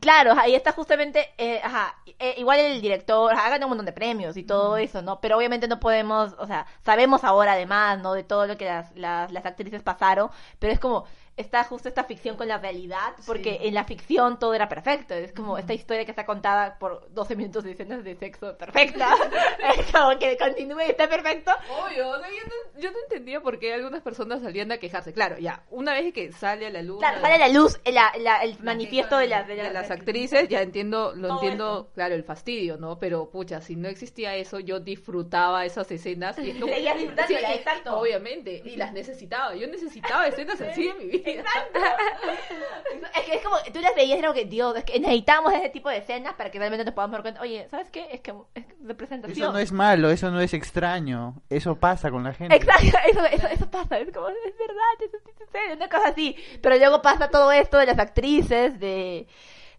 [0.00, 1.32] Claro, ahí está justamente.
[1.38, 5.00] eh, ajá, eh, igual el director ha ganado un montón de premios y todo eso,
[5.00, 5.20] ¿no?
[5.20, 6.34] Pero obviamente no podemos.
[6.38, 8.12] O sea, sabemos ahora además, ¿no?
[8.12, 10.30] De todo lo que las, las, las actrices pasaron.
[10.58, 11.06] Pero es como.
[11.36, 15.12] Está justo esta ficción con la realidad, porque en la ficción todo era perfecto.
[15.12, 19.14] Es como esta historia que está contada por 12 minutos de escenas de sexo perfecta.
[19.78, 21.50] es como que continúe y está perfecto.
[21.70, 25.12] Obvio, o sea, yo, no, yo no entendía por qué algunas personas salían a quejarse.
[25.12, 27.78] Claro, ya, una vez que sale a la luz Claro, la- sale a la luz
[27.84, 32.14] el, la- el manifiesto de, las de de, las actrices, ya entiendo, lo entiendo, claro,
[32.14, 32.98] el fastidio, ¿no?
[32.98, 36.38] Pero, pucha, si no existía eso, yo disfrutaba esas escenas.
[36.38, 37.98] Y es como- Seguías disfrutándolas, Sí, exacto.
[37.98, 39.54] Obviamente, y las necesitaba.
[39.54, 41.25] Yo necesitaba escenas así en mi vida.
[41.26, 45.52] Es que es como, tú las veías y era como que, Dios, es que necesitamos
[45.52, 48.06] ese tipo de escenas para que realmente nos podamos dar cuenta, oye, ¿sabes qué?
[48.12, 49.48] Es que es representación.
[49.48, 51.34] Eso no es malo, eso no es extraño.
[51.50, 52.54] Eso pasa con la gente.
[52.54, 56.36] Exacto, eso, eso, eso pasa, es como, es verdad, eso sí sucede, una cosa así.
[56.62, 59.26] Pero luego pasa todo esto de las actrices, de,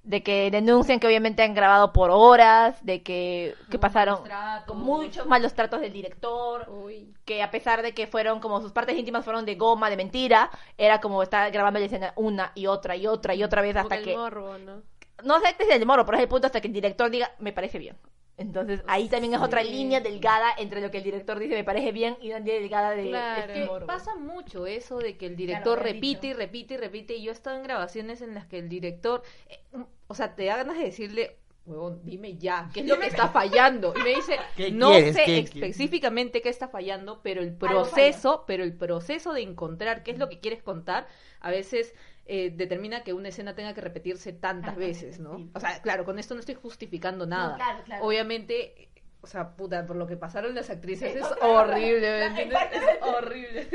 [0.08, 4.66] de que denuncian que obviamente han grabado por horas, de que, que pasaron tratos.
[4.66, 7.14] con muchos malos tratos del director, Uy.
[7.26, 10.50] que a pesar de que fueron como sus partes íntimas fueron de goma, de mentira,
[10.78, 13.84] era como estar grabando la escena una y otra y otra y otra vez Como
[13.84, 14.82] hasta el que morbo, ¿no?
[15.24, 17.52] no sé es el morro, pero es el punto hasta que el director diga, me
[17.52, 17.98] parece bien.
[18.38, 21.92] Entonces ahí también es otra línea delgada entre lo que el director dice, me parece
[21.92, 23.42] bien, y una línea delgada de Claro.
[23.54, 27.16] este Que pasa mucho eso de que el director repite y repite y repite.
[27.16, 29.60] Y yo he estado en grabaciones en las que el director, eh,
[30.08, 33.28] o sea, te da ganas de decirle, huevón, dime ya, ¿qué es lo que está
[33.30, 33.94] fallando?
[33.96, 35.16] Y me dice, ¿Qué no quieres?
[35.16, 40.12] sé ¿Qué específicamente qué está fallando, pero el proceso, pero el proceso de encontrar qué
[40.12, 41.08] es lo que quieres contar,
[41.42, 41.94] a veces
[42.26, 45.50] eh, determina que una escena tenga que repetirse tantas veces, ¿no?
[45.54, 47.56] O sea, claro, con esto no estoy justificando nada.
[47.56, 48.06] claro, claro.
[48.06, 48.90] Obviamente,
[49.28, 52.60] o sea, puta, por lo que pasaron las actrices Sí, es no, horrible, ¿me entiendes?
[52.72, 53.68] Es horrible.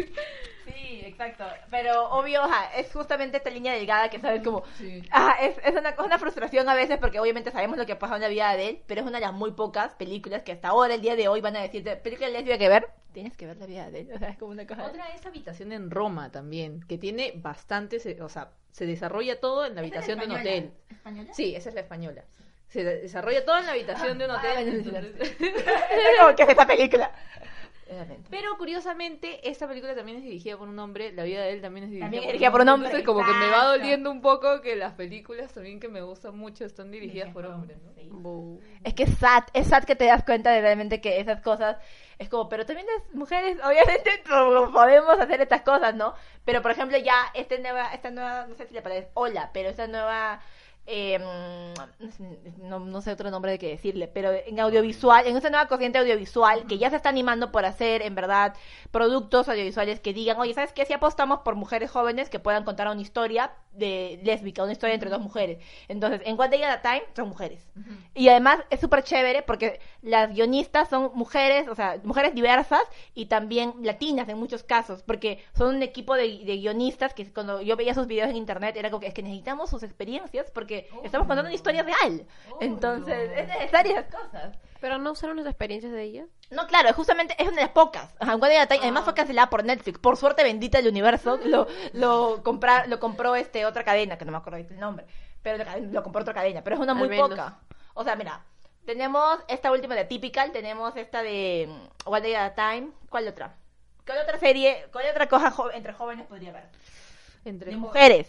[0.64, 1.44] Sí, exacto.
[1.70, 4.64] Pero obvio, ajá, es justamente esta línea delgada que sabes como...
[4.78, 5.02] Sí.
[5.10, 8.16] Ah, es, es una, una frustración a veces porque obviamente sabemos lo que ha pasado
[8.16, 10.68] en la vida de él, pero es una de las muy pocas películas que hasta
[10.68, 13.58] ahora, el día de hoy, van a decirte, película lésbica que ver, tienes que ver
[13.58, 14.12] la vida de él.
[14.14, 14.86] O sea, es como una cosa...
[14.86, 19.74] Otra es Habitación en Roma también, que tiene bastantes, o sea, se desarrolla todo en
[19.74, 20.72] la habitación de un hotel.
[20.88, 21.34] ¿Española?
[21.34, 22.24] Sí, esa es la española.
[22.72, 24.68] Se de- desarrolla todo en la habitación de un Ah, hotel.
[24.68, 27.10] entonces- Es como que es esta película.
[28.30, 31.84] Pero curiosamente, esta película también es dirigida por un hombre, la vida de él también
[31.84, 34.22] es dirigida, También es dirigida por un hombre, Entonces, como que me va doliendo un
[34.22, 37.92] poco que las películas también que me gustan mucho están dirigidas por hombres, ¿no?
[38.82, 41.76] Es que es sad, es sad que te das cuenta de realmente que esas cosas
[42.18, 46.14] es como, pero también las mujeres, obviamente po- podemos hacer estas cosas, ¿no?
[46.46, 49.68] Pero por ejemplo ya esta nueva, esta nueva, no sé si le parece, hola, pero
[49.68, 50.40] esta nueva,
[50.86, 51.18] eh,
[52.58, 55.98] no, no sé otro nombre de qué decirle, pero en audiovisual, en esta nueva corriente
[55.98, 58.54] audiovisual que ya se está animando por hacer, en verdad,
[58.90, 60.84] productos audiovisuales que digan, oye, ¿sabes qué?
[60.84, 65.10] Si apostamos por mujeres jóvenes que puedan contar una historia de lésbica, una historia entre
[65.10, 65.58] dos mujeres.
[65.88, 67.66] Entonces, en One Day at a Time son mujeres.
[68.14, 72.82] Y además es súper chévere porque las guionistas son mujeres, o sea, mujeres diversas
[73.14, 77.62] y también latinas en muchos casos, porque son un equipo de, de guionistas que cuando
[77.62, 80.88] yo veía sus videos en internet era como que es que necesitamos sus experiencias porque
[81.02, 82.26] estamos contando una historia real.
[82.60, 84.56] Entonces, es necesaria esas cosas.
[84.82, 86.26] Pero no usaron las experiencias de ella.
[86.50, 88.10] No, claro, justamente es una de las pocas.
[88.18, 89.98] Ajá, One Day at a Time, además fue cancelada por Netflix.
[90.00, 94.32] Por suerte bendita del universo, lo, lo, compra, lo compró este otra cadena, que no
[94.32, 95.06] me acuerdo el nombre,
[95.40, 97.60] pero lo, lo compró otra cadena, pero es una muy poca.
[97.94, 98.42] O sea, mira,
[98.84, 101.72] tenemos esta última de Typical, tenemos esta de
[102.04, 102.90] One Day at a Time.
[103.08, 103.54] ¿Cuál otra?
[104.04, 106.64] ¿Cuál otra serie, cuál otra cosa jo- entre jóvenes podría haber?
[107.44, 108.28] Entre De mujeres.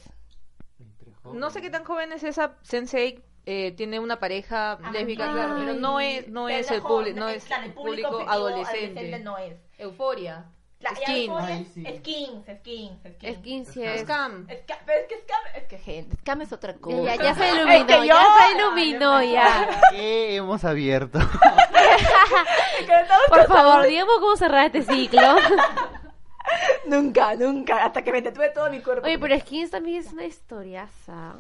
[1.33, 3.23] No sé qué tan joven es esa Sensei.
[3.45, 7.27] Eh, tiene una pareja lésbica, claro, pero no es, no es el jo- público, no
[7.29, 9.19] es claro, el el público objetivo adolescente.
[9.19, 9.55] no es.
[9.77, 10.45] Euforia.
[10.79, 11.31] La, Skin.
[11.39, 11.81] Ay, sí.
[11.85, 13.13] Skins, skins, skins.
[13.21, 14.47] Es 15 Scam.
[14.47, 17.15] Esca- pero es que Scam, es que gente, Scam es otra cosa.
[17.15, 19.81] Ya, ya se Es iluminó, que ya yo- se iluminó, ya.
[19.91, 21.19] ¿Qué hemos abierto?
[22.79, 22.93] Que
[23.29, 25.21] Por favor, digamos cómo cerrar este ciclo.
[26.85, 29.05] Nunca, nunca, hasta que me tatué todo mi cuerpo.
[29.05, 31.35] Oye, pero Skins también es una historiaza.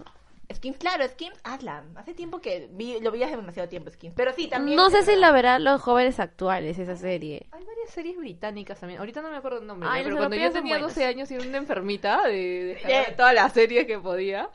[0.53, 1.83] Skins, claro, Skins, hazla.
[1.95, 4.13] Hace tiempo que vi, lo vi hace demasiado tiempo, Skins.
[4.15, 4.75] Pero sí, también.
[4.77, 7.47] No sé si la verán los jóvenes actuales, esa serie.
[7.51, 8.99] Hay varias series británicas también.
[8.99, 10.05] Ahorita no me acuerdo el nombre, Ay, ¿no?
[10.05, 10.95] pero cuando yo tenía buenos.
[10.95, 14.49] 12 años y era una enfermita de, de todas las series que podía.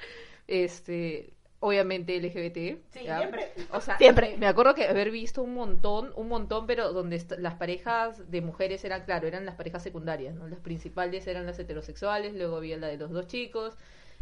[0.47, 2.81] Este, obviamente LGBT.
[2.91, 3.19] Sí, ¿ya?
[3.19, 3.53] siempre.
[3.73, 4.37] O sea, Siempre.
[4.39, 8.85] me acuerdo que haber visto un montón, un montón, pero donde las parejas de mujeres
[8.85, 10.49] eran, claro, eran las parejas secundarias, ¿no?
[10.49, 13.75] Las principales eran las heterosexuales, luego había la de los dos chicos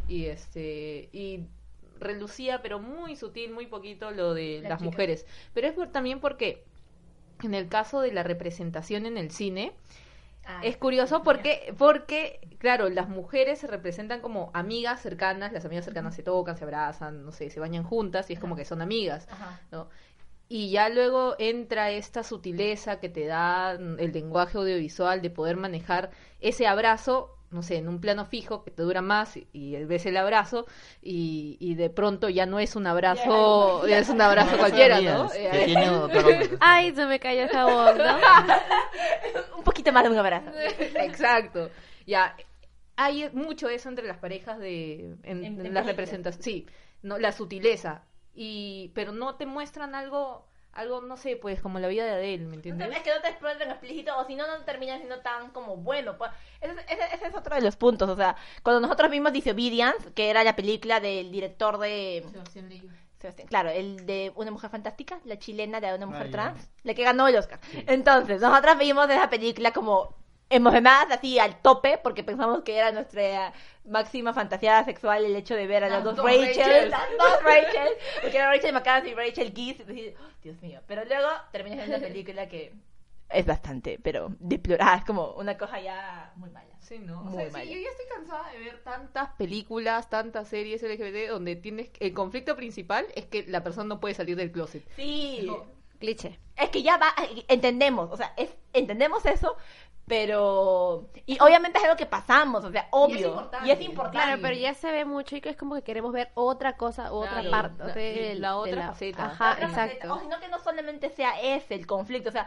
[0.08, 1.46] y este y
[2.00, 5.26] relucía, pero muy sutil, muy poquito lo de Las mujeres.
[5.54, 6.64] Pero es por- también porque
[7.42, 9.72] en el caso de la representación en el cine,
[10.48, 15.84] Ah, es curioso porque, porque, claro, las mujeres se representan como amigas cercanas, las amigas
[15.84, 18.80] cercanas se tocan, se abrazan, no sé, se bañan juntas y es como que son
[18.80, 19.60] amigas, Ajá.
[19.72, 19.88] ¿no?
[20.48, 25.56] Y ya luego entra esta sutileza que te da mm, el lenguaje audiovisual de poder
[25.56, 29.84] manejar ese abrazo, no sé, en un plano fijo que te dura más y, y
[29.84, 30.66] ves el abrazo
[31.00, 35.28] y, y de pronto ya no es un abrazo, ya es un abrazo cualquiera, ¿no?
[35.30, 36.50] Que Eh, tiene.
[36.60, 38.04] Ay, se me cayó el jabón, ¿no?
[39.58, 40.50] Un poquito más de un abrazo.
[41.00, 41.70] Exacto.
[42.06, 42.36] Ya,
[42.96, 46.44] hay mucho eso entre las parejas de en, En- en las representaciones.
[46.44, 46.66] Sí,
[47.02, 48.02] no, la sutileza.
[48.34, 52.44] Y, pero no te muestran algo, algo, no sé, pues como la vida de Adele,
[52.44, 52.90] ¿me No entiendes?
[52.96, 56.16] Es que no te explotan explícito, o si no, no termina siendo tan como bueno.
[56.18, 56.30] pues.
[56.60, 58.08] Ese, ese- ese es otro de los puntos.
[58.08, 62.24] O sea, cuando nosotros vimos Disobedience, que era la película del director de.
[63.18, 66.30] Sebastián, claro, el de Una Mujer Fantástica, la chilena de Una Mujer Ah.
[66.30, 67.58] Trans, la que ganó el Oscar.
[67.86, 70.14] Entonces, nosotras vimos esa película como
[70.48, 73.52] emocionadas así al tope porque pensamos que era nuestra
[73.84, 76.90] máxima fantasía sexual el hecho de ver a las, Las dos Rachel, Rachels.
[76.90, 77.88] las dos Rachel,
[78.22, 81.78] porque era Rachel McAdams y Rachel Geese, y decir, "Oh, Dios mío, pero luego terminas
[81.78, 82.72] viendo una película que
[83.28, 86.66] es bastante, pero deplorada, es como una cosa ya muy mala.
[86.78, 87.24] Sí, ¿no?
[87.24, 91.56] O sea, sí, yo ya estoy cansada de ver tantas películas, tantas series LGBT donde
[91.56, 94.84] tienes el conflicto principal es que la persona no puede salir del closet.
[94.94, 95.50] Sí,
[95.98, 96.38] Cliché.
[96.56, 97.12] es que ya va,
[97.48, 99.56] entendemos, o sea, es, entendemos eso,
[100.06, 101.08] pero...
[101.26, 103.28] Y obviamente es algo que pasamos, o sea, obvio.
[103.28, 104.18] importante, Y es importante.
[104.24, 107.12] Claro, pero ya se ve mucho y que es como que queremos ver otra cosa,
[107.12, 107.84] otra Claro, parte.
[107.86, 109.24] la- de- sí, la de otra faceta.
[109.26, 109.84] Ajá, Otra faceta.
[109.92, 110.14] exacto.
[110.14, 112.46] O sino que no solamente sea ese el conflicto, o sea,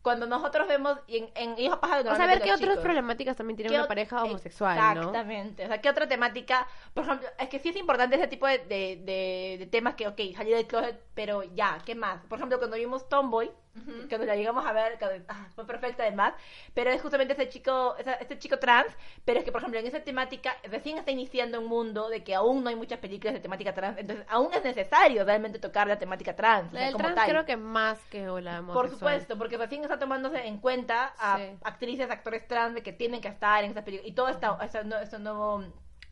[0.00, 2.12] cuando nosotros vemos y en, en Hijos Pájaros...
[2.12, 5.00] O sea, ver qué otras chicos- problemáticas también tiene ¿Qué una pareja homosexual, ¿no?
[5.00, 5.64] Exactamente.
[5.64, 6.66] O sea, ¿qué otra temática?
[6.94, 10.08] Por ejemplo, es que sí es importante ese tipo de, de, de- de temas que,
[10.08, 12.20] ok, salir del closet, pero ya, ¿qué más?
[12.26, 13.50] Por ejemplo, cuando vimos Tomboy,
[14.08, 16.34] cuando la llegamos a ver, que, ah, fue perfecta además,
[16.74, 20.00] pero es justamente ese chico, este chico trans, pero es que, por ejemplo, en esa
[20.00, 23.72] temática recién está iniciando un mundo de que aún no hay muchas películas de temática
[23.72, 26.70] trans, entonces aún es necesario realmente tocar la temática trans.
[26.70, 27.30] o La sea, del como trans tal.
[27.30, 28.90] creo que más que la Por homosexual.
[28.90, 31.58] supuesto, porque recién está tomándose en cuenta a Sí.
[31.62, 34.10] actrices, actores trans de que tienen que estar en esas películas.
[34.10, 35.58] Y todo esta, esta, no, esto nuevo,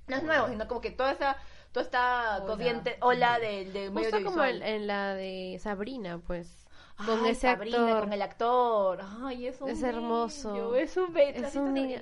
[0.08, 1.36] no es nuevo, sino como que toda esa,
[1.72, 4.62] toda esta corriente, ola de medio Justo como audiovisual.
[4.62, 6.66] en la de Sabrina, pues.
[7.04, 8.00] Con Ay, ese Sabrina, actor.
[8.00, 9.00] con el actor.
[9.22, 10.52] Ay, es un Es hermoso.
[10.52, 11.98] niño, es un Es ¿Has un niño.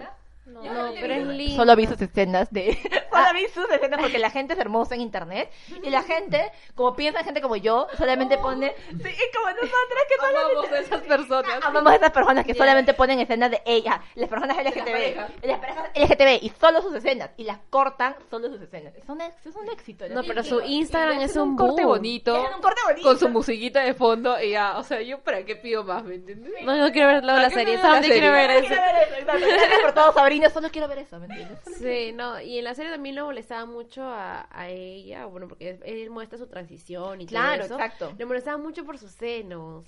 [0.49, 1.57] No, Yo no, pero es lindo.
[1.57, 2.73] Solo vi sus escenas de...
[3.13, 5.51] Solo vi sus escenas porque la gente es hermosa en internet.
[5.83, 8.75] Y la gente, como piensa gente como yo, solamente pone...
[8.89, 10.49] Sí, y como nosotras que solamente...
[10.59, 11.65] Amamos a esas personas.
[11.65, 15.31] Amamos a esas personas que solamente ponen escenas de ella, las personas LGTB, parejas.
[15.43, 18.95] las parejas LGTB y solo sus escenas y las cortan solo sus escenas.
[18.97, 20.09] Es un, es un éxito.
[20.09, 22.35] No, pero su Instagram es hacen un corte bonito.
[22.37, 23.09] Hacen un corte bonito.
[23.09, 26.15] Con su musiquita de fondo y ya, o sea, yo para qué pido más, ¿me
[26.17, 26.53] entiendes?
[26.65, 28.69] No, no quiero ver luego la serie, solamente quiero ver Solo eso.
[28.69, 29.47] quiero ver eso, exacto.
[29.49, 29.95] Gracias por
[30.41, 31.59] todo, Sabrina, solo quiero ver eso, ¿me entiendes?
[31.79, 35.79] Sí, no, y en la serie también lo molestaba mucho a, a ella, bueno, porque
[35.85, 37.85] él muestra su transición y Claro, todo eso.
[37.85, 38.15] exacto.
[38.19, 39.85] Le molestaba mucho por sus senos.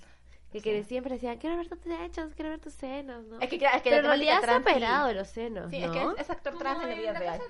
[0.53, 3.39] Que, que siempre decían, quiero ver tus pechos, quiero ver tus senos, ¿no?
[3.39, 5.87] Es que, es que Pero en realidad se ha operado de los senos, Sí, ¿no?
[5.87, 7.41] es que es, es actor trans en la vida real.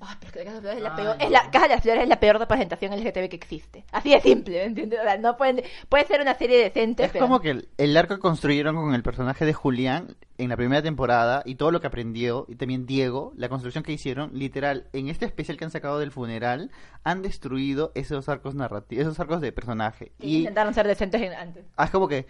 [0.00, 1.50] Ay, pero es que la Casa de las Flores es la Ay, peor, es la
[1.52, 3.84] Casa de las Flores es la peor representación LGTB que existe.
[3.92, 4.98] Así de simple, ¿me entiendes?
[4.98, 7.26] O sea, no pueden, puede ser una serie decente, Es pero...
[7.26, 10.82] como que el, el arco que construyeron con el personaje de Julián en la primera
[10.82, 15.08] temporada y todo lo que aprendió, y también Diego, la construcción que hicieron, literal, en
[15.08, 16.70] este especial que han sacado del funeral,
[17.04, 20.12] han destruido esos arcos narrativos, esos arcos de personaje.
[20.20, 21.64] Sí, y intentaron ser decentes en- antes.
[21.76, 22.26] ah, es como que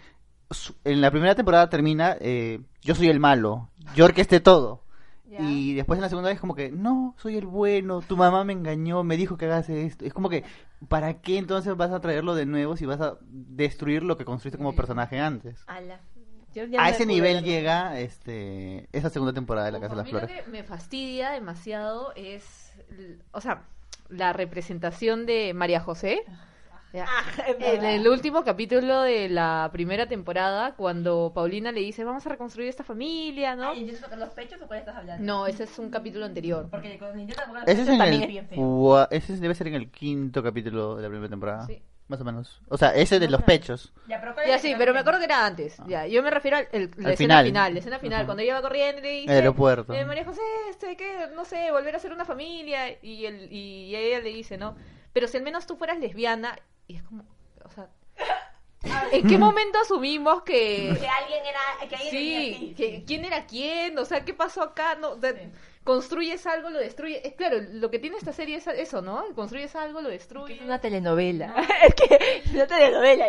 [0.85, 4.83] en la primera temporada termina, eh, yo soy el malo, yo orquesté todo.
[5.39, 8.53] Y después en la segunda vez como que, no, soy el bueno, tu mamá me
[8.53, 10.03] engañó, me dijo que hagas esto.
[10.03, 10.43] Es como que,
[10.87, 14.57] ¿para qué entonces vas a traerlo de nuevo si vas a destruir lo que construiste
[14.57, 15.59] como personaje antes?
[15.67, 15.99] Ala.
[16.57, 20.03] Yo ya A ese nivel llega este esa segunda temporada de La Casa de A
[20.03, 20.43] las mí lo Flores.
[20.43, 22.73] que me fastidia demasiado es,
[23.31, 23.67] o sea,
[24.09, 26.23] la representación de María José.
[26.95, 27.23] Ah,
[27.59, 32.69] En el último capítulo de la primera temporada, cuando Paulina le dice, vamos a reconstruir
[32.69, 33.69] esta familia, ¿no?
[33.69, 35.23] Ay, ¿intento tocar los pechos o cuál estás hablando?
[35.23, 36.69] No, ese es un capítulo anterior.
[36.71, 39.07] Porque con es en también es bien feo.
[39.11, 41.67] ese debe ser en el quinto capítulo de la primera temporada.
[41.67, 41.83] Sí.
[42.07, 42.61] Más o menos.
[42.69, 43.91] O sea, ese de los pechos.
[44.07, 45.75] Ya, pero ¿cuál Ya sí, el pero me acuerdo que era antes.
[45.87, 47.45] Ya, yo me refiero al el- la Al escena final.
[47.45, 47.73] final.
[47.73, 48.25] la escena final, Ajá.
[48.25, 49.93] cuando ella va corriendo y le dice, Aeropuerto.
[49.93, 53.93] eh, María José, este, que no sé, volver a ser una familia y el y
[53.95, 54.77] ella le dice, ¿no?
[55.11, 57.25] Pero si al menos tú fueras lesbiana y es como,
[57.65, 57.89] o sea,
[59.11, 61.89] ¿en qué momento asumimos que Que alguien era...
[61.89, 63.03] Que alguien Sí, así, que-.
[63.05, 63.97] ¿quién era quién?
[63.99, 64.95] O sea, ¿qué pasó acá?
[64.95, 65.15] No.
[65.87, 67.23] Construyes algo, lo destruyes.
[67.23, 69.23] Es claro, lo que tiene esta serie es eso, ¿no?
[69.33, 70.59] Construyes algo, lo destruyes.
[70.59, 71.55] Es una telenovela.
[71.87, 73.27] es que es una telenovela.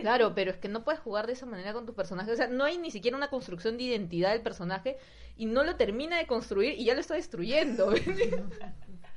[0.00, 2.32] Claro, pero es que no puedes jugar de esa manera con tus personajes.
[2.32, 4.96] O sea, no hay ni siquiera una construcción de identidad del personaje
[5.36, 7.92] y no lo termina de construir y ya lo está destruyendo.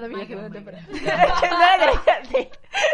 [0.00, 0.84] También temporada.
[2.32, 2.38] No.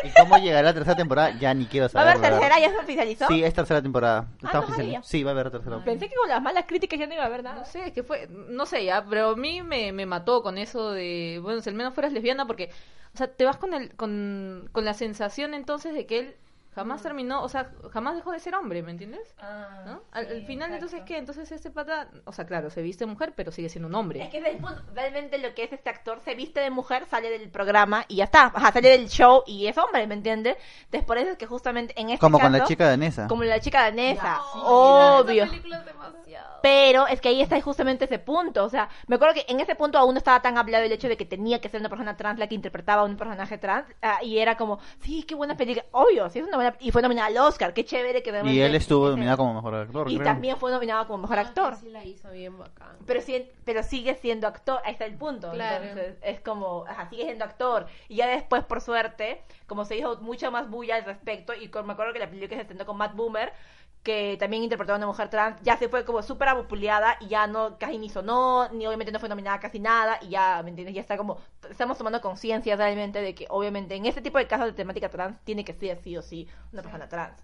[0.05, 1.31] ¿Y cómo llegará la tercera temporada?
[1.38, 2.16] Ya ni quiero ¿Va a saber.
[2.16, 2.61] haber tercera?
[2.61, 3.26] ¿Ya se oficializó?
[3.29, 4.29] Sí, es tercera temporada.
[4.42, 5.03] Está no oficial- sabía.
[5.03, 5.83] Sí, va a haber tercera.
[5.85, 7.64] Pensé que con las malas críticas ya no iba a haber no nada.
[7.64, 10.90] sé, es que fue, no sé ya, pero a mí me, me mató con eso
[10.92, 12.70] de, bueno, si al menos fueras lesbiana porque,
[13.14, 16.37] o sea, te vas con el, con, con la sensación entonces de que él
[16.74, 19.35] jamás terminó, o sea, jamás dejó de ser hombre, ¿me entiendes?
[19.87, 20.02] ¿No?
[20.12, 21.18] Al, al final, entonces, ¿qué?
[21.18, 24.22] Entonces este pata, o sea, claro, se viste mujer, pero sigue siendo un hombre.
[24.22, 27.50] Es que punto- realmente lo que es este actor se viste de mujer, sale del
[27.50, 28.52] programa y ya está.
[28.54, 30.56] Ajá, sale del show y es hombre, ¿me entiendes?
[30.85, 33.27] Entonces por eso es que justamente en este Como caso, con la chica danesa.
[33.29, 35.44] Como la chica danesa, obvio.
[35.44, 36.60] Esa película es demasiado.
[36.62, 38.64] Pero es que ahí está justamente ese punto.
[38.64, 41.08] O sea, me acuerdo que en ese punto aún no estaba tan hablado el hecho
[41.08, 43.87] de que tenía que ser una persona trans la que interpretaba a un personaje trans.
[44.02, 45.85] ah, y era como, sí, qué buena película.
[45.92, 46.77] Obvio, sí, es una buena.
[46.81, 47.75] Y fue nominada al Oscar.
[47.75, 50.11] Qué chévere que Y él estuvo nominado como mejor actor.
[50.11, 50.25] Y creo.
[50.25, 51.77] también fue nominado como mejor actor.
[51.77, 52.96] Sí la hizo bien bacán.
[53.06, 55.50] Pero, sí, pero sigue siendo actor, ahí está el punto.
[55.50, 55.85] Claro.
[55.85, 57.87] Entonces, es como, ajá, sigue siendo actor.
[58.08, 61.87] Y ya después, por suerte, como se hizo mucha más bulla al respecto, y con-
[61.87, 63.52] me acuerdo que la película se estrenó con Matt Boomer,
[64.03, 67.46] que también interpretó a una mujer trans, ya se fue como súper apopuleada y ya
[67.46, 70.94] no, casi ni sonó, ni obviamente no fue nominada casi nada, y ya, ¿me entiendes?
[70.94, 71.38] Ya está como,
[71.69, 75.38] estamos tomando conciencia realmente de que obviamente en este tipo de casos de temática trans
[75.44, 77.42] tiene que ser sí o sí una persona trans.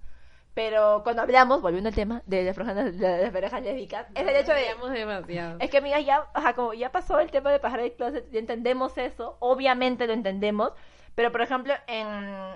[0.55, 4.37] Pero cuando hablamos, volviendo al tema de las personas, de las parejas lésbicas, es el
[4.37, 4.99] hecho de...
[4.99, 5.59] Demasiado.
[5.61, 8.39] Es que, amiga, ya, ajá, como ya pasó el tema de pasar el closet, ya
[8.39, 10.73] entendemos eso, obviamente lo entendemos,
[11.17, 12.07] pero por ejemplo, en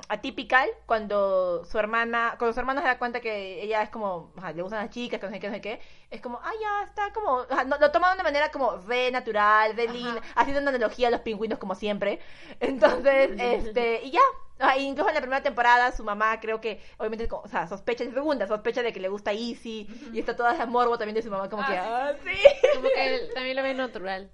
[0.09, 4.53] Atypical, cuando su hermana, cuando su hermana se da cuenta que ella es como, ajá,
[4.53, 5.81] le gustan las chicas, que no sé qué, no sé qué,
[6.11, 9.11] es como, ah, ya, está como, ajá, no- lo toma de una manera como re
[9.11, 12.21] natural, re linda, haciendo una analogía a los pingüinos como siempre,
[12.61, 14.21] entonces, este, y ya,
[14.63, 18.11] Ah, incluso en la primera temporada su mamá creo que obviamente o sea, sospecha, se
[18.11, 21.31] pregunta, sospecha de que le gusta Easy y está toda esa morbo también de su
[21.31, 22.43] mamá como que ah, sí.
[22.75, 24.31] Como que él también lo ve natural.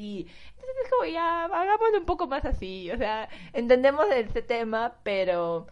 [0.00, 4.94] Sí, entonces es como ya, hagámoslo un poco más así, o sea, entendemos este tema,
[5.02, 5.66] pero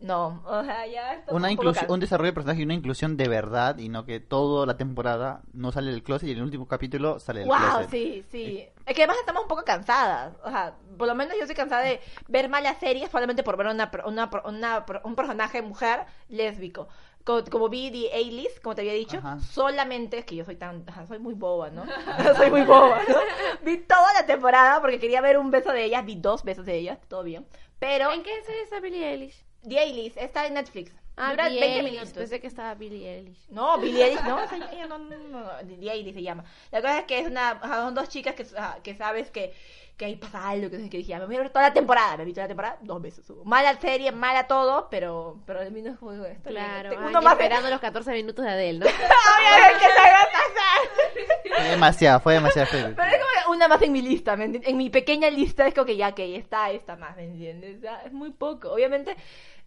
[0.00, 3.76] no, o sea, ya Una un inclusión, desarrollo de personaje y una inclusión de verdad
[3.78, 7.18] y no que toda la temporada no sale del closet y en el último capítulo
[7.18, 7.90] sale del Wow, closet.
[7.90, 8.66] sí, sí.
[8.86, 10.34] Es que además estamos un poco cansadas.
[10.44, 13.66] O sea, por lo menos yo estoy cansada de ver malas series solamente por ver
[13.66, 16.88] una, una, una- un personaje mujer lésbico.
[17.26, 19.38] Como, como vi The A-List, como te había dicho, Ajá.
[19.40, 21.84] solamente es que yo soy tan, soy muy boba, ¿no?
[22.36, 23.16] soy muy boba, ¿no?
[23.62, 26.76] Vi toda la temporada porque quería ver un beso de ellas, vi dos besos de
[26.76, 27.44] ellas, todo bien.
[27.80, 29.44] Pero ¿En qué serie está Billie Eilish?
[29.68, 30.92] The A-List está en Netflix.
[31.18, 31.92] Ah, Dura Billie 20 Eilish.
[31.92, 32.12] minutos.
[32.12, 33.48] Pensé que estaba Billie Eilish.
[33.48, 36.44] No, Billie Eilish, no, esa- ella no, no, no, no, Billie Eilish se llama.
[36.70, 38.46] La cosa es que es una, son dos chicas que,
[38.82, 39.52] que sabes que,
[39.96, 42.16] que ahí pasa algo, que, que dije, ya, me voy a ver toda la temporada,
[42.18, 43.24] me vi toda la temporada, dos veces.
[43.44, 45.94] Mala serie, mala todo, pero, pero el menos.
[45.94, 46.64] Está bien.
[46.64, 48.86] Claro, ay, uno más esperando los 14 minutos de Adele, ¿no?
[49.38, 51.56] Obviamente se va a pasar.
[51.56, 52.68] Fue demasiado, fue demasiado.
[52.68, 52.92] feo.
[52.94, 54.70] Pero es como una más en mi lista, ¿me entiendes?
[54.70, 57.78] En mi pequeña lista es como que ya, que está esta más, ¿me entiendes?
[57.78, 58.72] O sea, es muy poco.
[58.72, 59.16] Obviamente,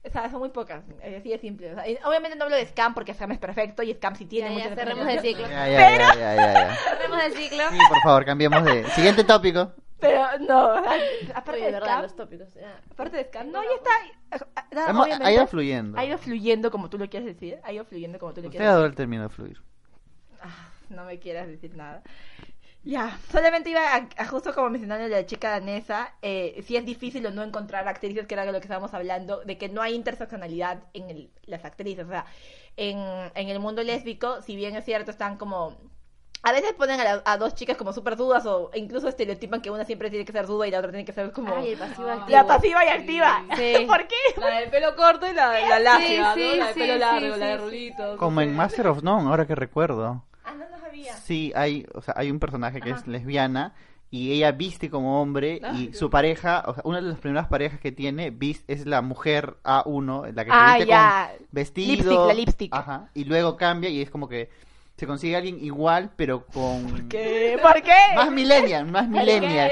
[0.06, 0.84] o sea, son muy pocas,
[1.18, 1.74] así de simple.
[1.74, 4.52] O sea, obviamente no hablo de Scam porque Scam es perfecto y Scam sí tiene
[4.52, 5.48] muchas cerremos el ciclo.
[5.50, 6.76] Ya, ya, ya, ya, ya, ya.
[6.76, 7.64] Cerremos el ciclo.
[7.72, 8.86] Sí, por favor, cambiemos de...
[8.92, 9.74] Siguiente tópico.
[10.00, 10.60] Pero no,
[11.36, 12.54] aparte Oye, de verdad, los tópicos.
[12.54, 12.80] ya.
[12.92, 13.90] aparte de Scam, no, ya está.
[14.76, 15.98] ah, Hemos- obviamente, ha ido fluyendo.
[16.00, 17.60] Ha ido fluyendo como tú lo quieres decir.
[17.64, 18.92] Ha ido fluyendo como tú lo Usted quieres adora decir.
[18.92, 19.62] el término de fluir.
[20.42, 22.02] Ah, no me quieras decir nada.
[22.86, 27.26] Ya, solamente iba a, a justo como mencionando la chica danesa, eh, sí es difícil
[27.26, 29.96] o no encontrar actrices, que era de lo que estábamos hablando, de que no hay
[29.96, 32.06] interseccionalidad en el- las actrices.
[32.06, 32.26] O sea,
[32.78, 32.98] en,
[33.36, 35.78] en el mundo lésbico, si bien es cierto, están como...
[36.42, 39.70] A veces ponen a, la- a dos chicas como súper dudas o incluso estereotipan que
[39.72, 41.54] una siempre tiene que ser duda y la otra tiene que ser como...
[41.54, 42.30] Ay, el pasivo activo.
[42.30, 43.44] la pasiva y activa.
[43.58, 43.74] Sí.
[43.88, 44.16] ¿Por qué?
[44.40, 46.56] La del pelo corto y la, la lacia, sí, ¿no?
[46.56, 48.18] La del sí, pelo largo, sí, la de rulitos.
[48.18, 50.24] Como en Master of None, ahora que recuerdo.
[50.46, 51.14] Ah, no, no sabía.
[51.18, 53.74] Sí, hay, o sea, hay un personaje que es lesbiana
[54.10, 57.48] y ella viste como hombre Ah, y su pareja, o sea, una de las primeras
[57.48, 61.32] parejas que tiene vis- es la mujer A1, la que Ah, se viste ya.
[61.38, 61.92] con vestido.
[61.96, 62.74] Lipstick, la lipstick.
[62.74, 64.50] Ajá, y luego cambia y es como que
[65.00, 67.08] se consigue alguien igual, pero con...
[67.10, 67.58] ¿Qué?
[67.62, 67.92] ¿Por qué?
[68.16, 69.72] Más millennial, más millennial.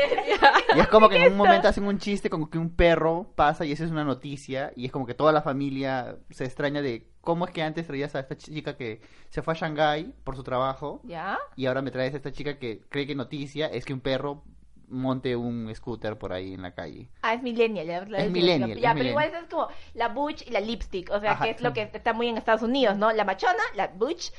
[0.75, 3.65] Y es como que en un momento hacen un chiste como que un perro pasa
[3.65, 7.09] y esa es una noticia y es como que toda la familia se extraña de
[7.21, 10.43] cómo es que antes traías a esta chica que se fue a Shanghái por su
[10.43, 11.37] trabajo ¿Ya?
[11.57, 14.43] y ahora me traes a esta chica que cree que noticia es que un perro
[14.89, 17.09] monte un scooter por ahí en la calle.
[17.21, 17.85] Ah, es millennial.
[17.85, 19.07] Ya, Es la- millennial, Ya, es pero millennial.
[19.07, 21.09] igual es como la butch y la lipstick.
[21.11, 21.73] O sea, Ajá, que es lo sí.
[21.73, 23.11] que está muy en Estados Unidos, ¿no?
[23.11, 24.31] La machona, la butch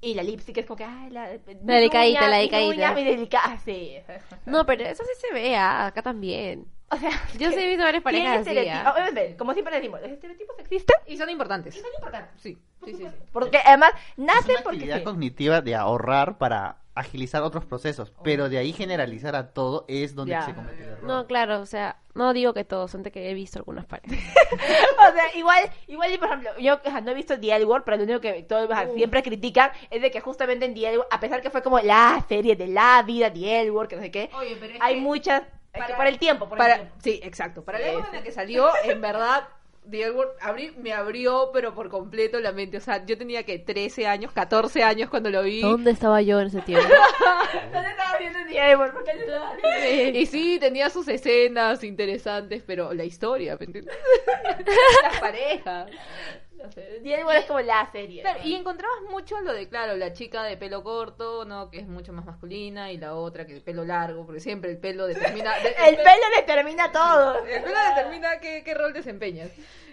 [0.00, 1.28] y la lipstick es como que, ay, la...
[1.64, 2.68] La delicadita, la mi delicadita.
[2.68, 3.96] uña, mi delicada, sí.
[4.46, 6.66] No, pero eso sí se ve, ah, acá también.
[6.90, 8.86] O sea, Yo sí he visto varias parejas así, estereotipos.
[8.86, 8.92] ah.
[8.92, 11.74] Obviamente, como siempre decimos, los estereotipos existen Y son importantes.
[11.76, 12.40] y son importantes.
[12.40, 13.04] Sí, sí, sí.
[13.08, 13.08] sí.
[13.32, 15.04] Porque además Es nacen una porque actividad sí.
[15.04, 20.32] cognitiva de ahorrar para agilizar otros procesos, pero de ahí generalizar a todo es donde
[20.32, 20.42] Ya.
[20.46, 21.04] se comete el error.
[21.04, 24.18] No, claro, o sea, no digo que todos, son de que he visto algunas parejas.
[25.08, 27.64] O sea, igual, igual, y por ejemplo, yo o sea, no he visto The L
[27.66, 30.74] Word, pero lo único que todos o sea, siempre critican es de que justamente en
[30.74, 33.70] The L Word, a pesar que fue como la serie de la vida, The L
[33.70, 35.42] Word, que no sé qué, Oye, pero hay que muchas,
[35.72, 36.94] que para- el tiempo, por el Para, tiempo.
[37.02, 37.62] sí, exacto.
[37.64, 39.46] Para la época en la que salió, en verdad,
[39.90, 42.76] The Word abrí- me abrió, pero por completo la mente.
[42.76, 45.60] O sea, yo tenía que 13 años, 14 años cuando lo vi.
[45.62, 46.86] ¿Dónde estaba yo en ese tiempo?
[47.72, 48.92] ¿Dónde estaba viendo The L Word?
[48.92, 50.18] ¿Por qué no estaba viendo?
[50.18, 53.96] Y sí, tenía sus escenas interesantes, pero la historia, ¿me entiendes?
[55.02, 55.90] Las parejas.
[56.62, 58.22] No sé, The L Word es como la serie.
[58.22, 61.70] Claro, y encontrabas mucho lo de, claro, la chica de pelo corto, ¿no?
[61.70, 64.78] Que es mucho más masculina, y la otra que de pelo largo, porque siempre el
[64.78, 65.52] pelo determina...
[65.62, 67.44] de- El pelo determina todo.
[67.46, 69.50] El pelo determina qué, qué rol desempeñas.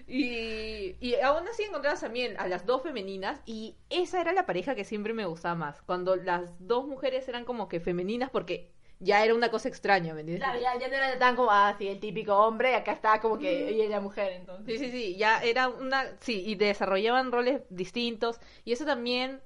[0.08, 4.76] Y, y aún así encontrabas también a las dos femeninas y esa era la pareja
[4.76, 5.82] que siempre me gustaba más.
[5.84, 8.70] Cuando las dos mujeres eran como que femeninas porque
[9.00, 10.44] ya era una cosa extraña, ¿me entiendes?
[10.48, 13.70] Claro, ya, ya no era tan como así el típico hombre, acá está como que
[13.70, 14.80] ella es la mujer, entonces.
[14.80, 16.06] Sí, sí, sí, ya era una...
[16.22, 18.40] Sí, y desarrollaban roles distintos.
[18.64, 19.42] Y eso también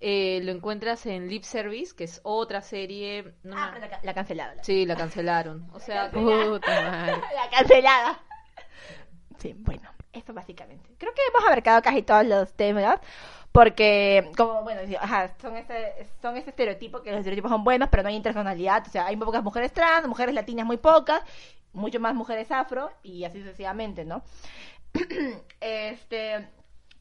[0.00, 3.34] eh, lo encuentras en Lip Service, que es otra serie...
[3.42, 4.54] no Ah, me- pero la, la cancelada.
[4.56, 5.66] La, Sí, la cancelaron.
[5.72, 7.16] O sea, Puta madre.
[7.34, 8.20] la cancelada.
[9.38, 10.90] Sí, bueno, eso básicamente.
[10.98, 12.98] Creo que hemos abarcado casi todos los temas.
[13.58, 18.04] Porque, como, bueno, ajá, son, ese, son ese estereotipo que los estereotipos son buenos, pero
[18.04, 18.86] no hay interseccionalidad.
[18.86, 21.24] O sea, hay muy pocas mujeres trans, mujeres latinas muy pocas,
[21.72, 24.22] mucho más mujeres afro, y así sucesivamente, ¿no?
[25.60, 26.46] este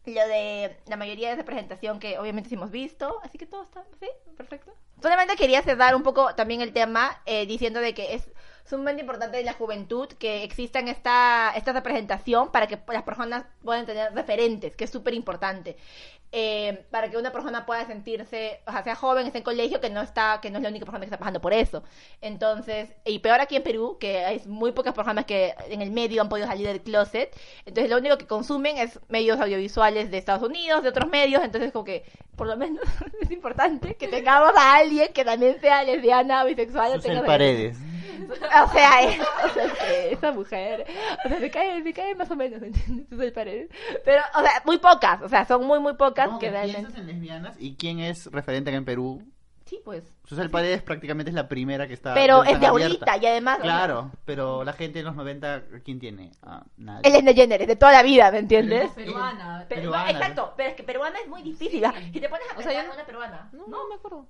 [0.08, 3.84] lo de la mayoría de representación que obviamente sí hemos visto, así que todo está,
[4.00, 4.74] sí, perfecto.
[5.02, 8.28] Solamente quería cerrar un poco también el tema eh, diciendo de que es
[8.68, 13.86] sumamente importante en la juventud que exista esta, esta representación para que las personas puedan
[13.86, 15.78] tener referentes, que es súper importante.
[16.34, 19.90] Eh, para que una persona pueda sentirse, o sea, sea joven, esté en colegio, que
[19.90, 21.84] no está, que no es la única persona que está pasando por eso.
[22.20, 26.22] Entonces, y peor aquí en Perú, que hay muy pocas personas que en el medio
[26.22, 27.34] han podido salir del closet.
[27.66, 31.42] Entonces, lo único que consumen es medios audiovisuales de Estados Unidos, de otros medios.
[31.44, 32.04] Entonces, como que,
[32.36, 32.84] por lo menos,
[33.22, 36.92] es importante que tengamos a alguien que también sea lesbiana, bisexual.
[36.92, 37.78] o Susel tenga- Paredes.
[38.28, 40.86] o sea, es- o sea, esa mujer,
[41.26, 43.08] o sea, me cae, me cae más o menos, ¿me entiendes?
[43.10, 43.70] Susel Paredes.
[44.04, 46.82] Pero, o sea, muy pocas, o sea, son muy, muy pocas ¿Cómo que realmente...
[46.82, 49.22] piensas en lesbianas y quién es referente acá en Perú?
[49.66, 50.04] Sí, pues.
[50.24, 52.14] Susel Paredes prácticamente es la primera que está.
[52.14, 52.70] Pero es de abierta.
[52.70, 53.60] ahorita y además...
[53.62, 56.32] Claro, pero la gente en los 90, ¿quién tiene?
[56.42, 57.02] Ah, nadie.
[57.10, 58.90] Él es de Jenner, es de toda la vida, ¿me entiendes?
[58.92, 59.66] peruana.
[59.68, 60.10] Pero, peruana.
[60.12, 61.84] exacto, pero es que peruana es muy difícil.
[61.84, 61.94] ¿ah?
[62.14, 63.50] Si te pones a O sea, pensar yo- una peruana.
[63.52, 64.26] No, no me acuerdo.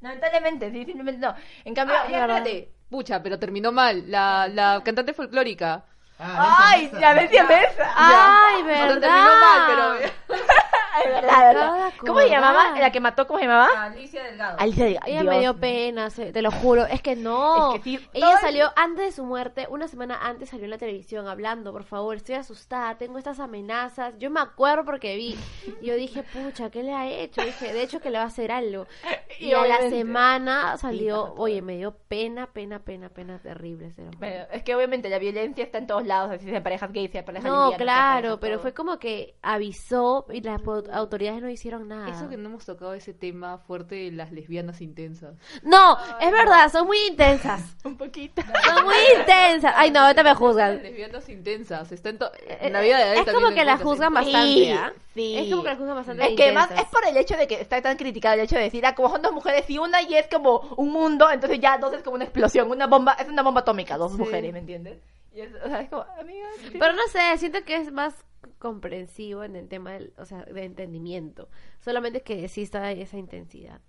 [0.00, 1.34] Lamentablemente, sí, simplemente no.
[1.64, 2.68] En cambio, Ah, ya, espérate.
[2.90, 4.10] Pucha, pero terminó mal.
[4.10, 5.84] La, la cantante folclórica.
[6.18, 7.68] Ah, Ay, ya ves, ya ves.
[7.96, 9.00] Ay, O sea, verdad.
[9.00, 10.38] terminó mal, pero...
[11.04, 12.78] Verdad, ¿Cómo se llamaba?
[12.78, 13.68] ¿La que mató, cómo se llamaba?
[13.84, 14.56] Alicia Delgado.
[14.58, 15.06] Alicia Delgado.
[15.06, 16.86] Ella Dios me dio pena, se- te lo juro.
[16.86, 17.74] Es que no.
[17.74, 20.70] Es que sí, Ella el- salió antes de su muerte, una semana antes salió en
[20.70, 24.14] la televisión hablando, por favor, estoy asustada, tengo estas amenazas.
[24.18, 25.36] Yo me acuerdo porque vi.
[25.80, 27.42] y Yo dije, pucha, ¿qué le ha hecho?
[27.42, 28.86] Dije, de hecho que le va a hacer algo.
[29.40, 33.92] Y Y a la obviamente- semana salió, oye, me dio pena, pena, pena, pena terrible.
[34.18, 37.12] Bueno, es que obviamente la violencia está en todos lados, así sea en parejas gays,
[37.12, 38.62] sea en parejas No, lesbianas, sea en claro, pero todo.
[38.62, 42.08] fue como que avisó y las po- autoridades no hicieron nada.
[42.08, 45.34] Eso que no hemos tocado ese tema fuerte de las lesbianas intensas.
[45.62, 47.62] No, es verdad, son muy intensas.
[47.84, 48.42] un poquito.
[48.64, 49.72] Son muy intensas.
[49.76, 50.82] Ay, no, ahorita me Las juzgan.
[50.82, 51.90] lesbianas intensas.
[51.92, 54.48] Está en, to- Eh, en la vida de es como que la encuentras juzgan bastante,
[54.52, 54.92] Sí, ¿ah?
[55.14, 55.38] sí.
[55.38, 56.28] Es como que la juzgan bastante.
[56.30, 58.62] Es que más es por el hecho de que está tan criticado el hecho de
[58.62, 61.78] decir, ah, como son dos mujeres y una y es como un mundo, entonces ya
[61.78, 64.18] dos es como una explosión, una bomba, es una bomba atómica, dos Sí.
[64.18, 64.98] mujeres, ¿me entiendes?
[65.38, 66.76] Y es, o sea, es como, amiga, sí.
[66.80, 68.12] Pero no sé, siento que es más
[68.58, 71.48] comprensivo en el tema del, o sea, de entendimiento.
[71.78, 73.80] Solamente que exista esa intensidad.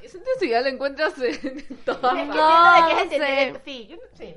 [0.00, 2.36] Esa intensidad la encuentras en todas Es que partes.
[2.36, 3.60] No, no sé.
[3.64, 4.36] Sí, yo- sí.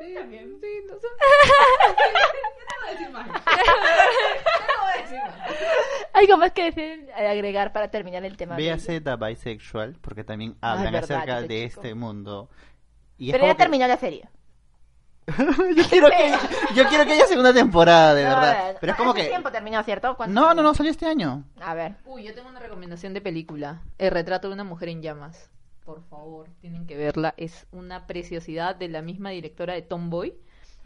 [0.00, 0.58] Sí, también.
[0.60, 1.06] Sí, no sé.
[2.82, 3.26] No voy a decir más.
[3.26, 3.32] Ya
[4.76, 5.36] no voy a decir más.
[6.14, 8.56] ¿Algo más que decir, eh, agregar para terminar el tema?
[8.56, 11.80] Véase The Bisexual, porque también Ah, es hablan verdad, acerca de chico.
[11.80, 12.50] este mundo.
[13.18, 14.28] Y es Pero ya que- terminó la serie.
[15.76, 16.32] yo, quiero que,
[16.74, 18.64] yo quiero que haya segunda temporada, de verdad.
[18.66, 19.24] ver, Pero es como que...
[19.26, 20.16] tiempo terminó, ¿cierto?
[20.16, 21.44] ¿Cuánto No, no, no, salió este año.
[21.60, 21.94] A ver.
[22.04, 23.82] Uy, yo tengo una recomendación de película.
[23.98, 25.50] El retrato de una mujer en llamas.
[25.84, 27.34] Por favor, tienen que verla.
[27.36, 30.34] Es una preciosidad de la misma directora de Tomboy.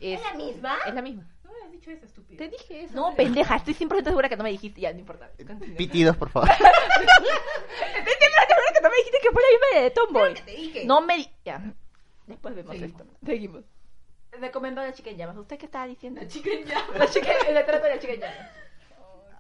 [0.01, 0.77] Es, ¿Es la misma?
[0.87, 1.27] es la misma.
[1.45, 2.39] No me has dicho eso, estúpido.
[2.39, 2.95] Te dije eso.
[2.95, 5.31] No, pendeja, estoy 100% segura que no me dijiste, ya, no importa.
[5.47, 5.77] Continúa.
[5.77, 6.49] Pitidos, por favor.
[6.51, 6.67] Estoy 100%
[7.97, 10.35] segura que no me dijiste que fue la misma de Tomboy.
[10.35, 10.85] te dije.
[10.85, 11.31] No me...
[11.45, 11.75] Ya.
[12.27, 13.01] Después vemos Seguimos.
[13.01, 13.13] esto.
[13.25, 13.65] Seguimos.
[14.41, 15.37] Recomendó a la chica en llamas.
[15.37, 16.21] ¿Usted qué estaba diciendo?
[16.21, 16.99] La chica en llamas.
[16.99, 18.51] La chica, el retrato de la chica en llamas.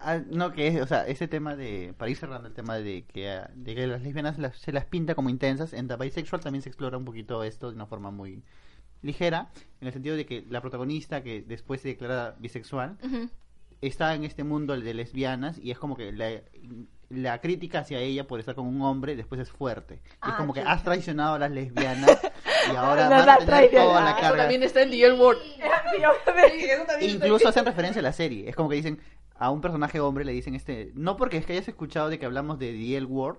[0.00, 3.04] Ah, no, que es, o sea, ese tema de, para ir cerrando el tema de
[3.06, 6.42] que, ah, de que las lesbianas las- se las pinta como intensas, en The Bisexual
[6.42, 8.42] también se explora un poquito esto de una forma muy
[9.02, 9.48] ligera,
[9.80, 12.98] en el sentido de que la protagonista, que después se declara bisexual,
[13.80, 16.30] está en este mundo de lesbianas y es como que la,
[17.08, 19.94] la crítica hacia ella por estar con un hombre después es fuerte.
[20.04, 22.10] Y es Ah, como que has traicionado a las lesbianas
[22.72, 24.10] y ahora van a tener toda la.
[24.10, 24.36] Eso carga.
[24.38, 25.38] también está en The L Word.
[27.00, 28.48] Incluso hacen referencia a la serie.
[28.48, 29.00] Es como que dicen
[29.38, 32.24] a un personaje hombre le dicen este, no porque es que hayas escuchado de que
[32.26, 33.38] hablamos de The L Word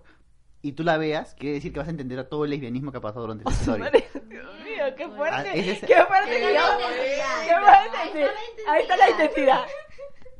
[0.61, 2.97] y tú la veas, quiere decir que vas a entender a todo el lesbianismo que
[2.97, 3.89] ha pasado durante la historia.
[3.91, 5.59] Dios mío, qué Ah, fuerte.
[5.71, 6.37] es Qué fuerte.
[6.39, 6.65] Dios.
[7.45, 8.27] Qué fuerte.
[8.67, 9.61] Ahí está la intensidad.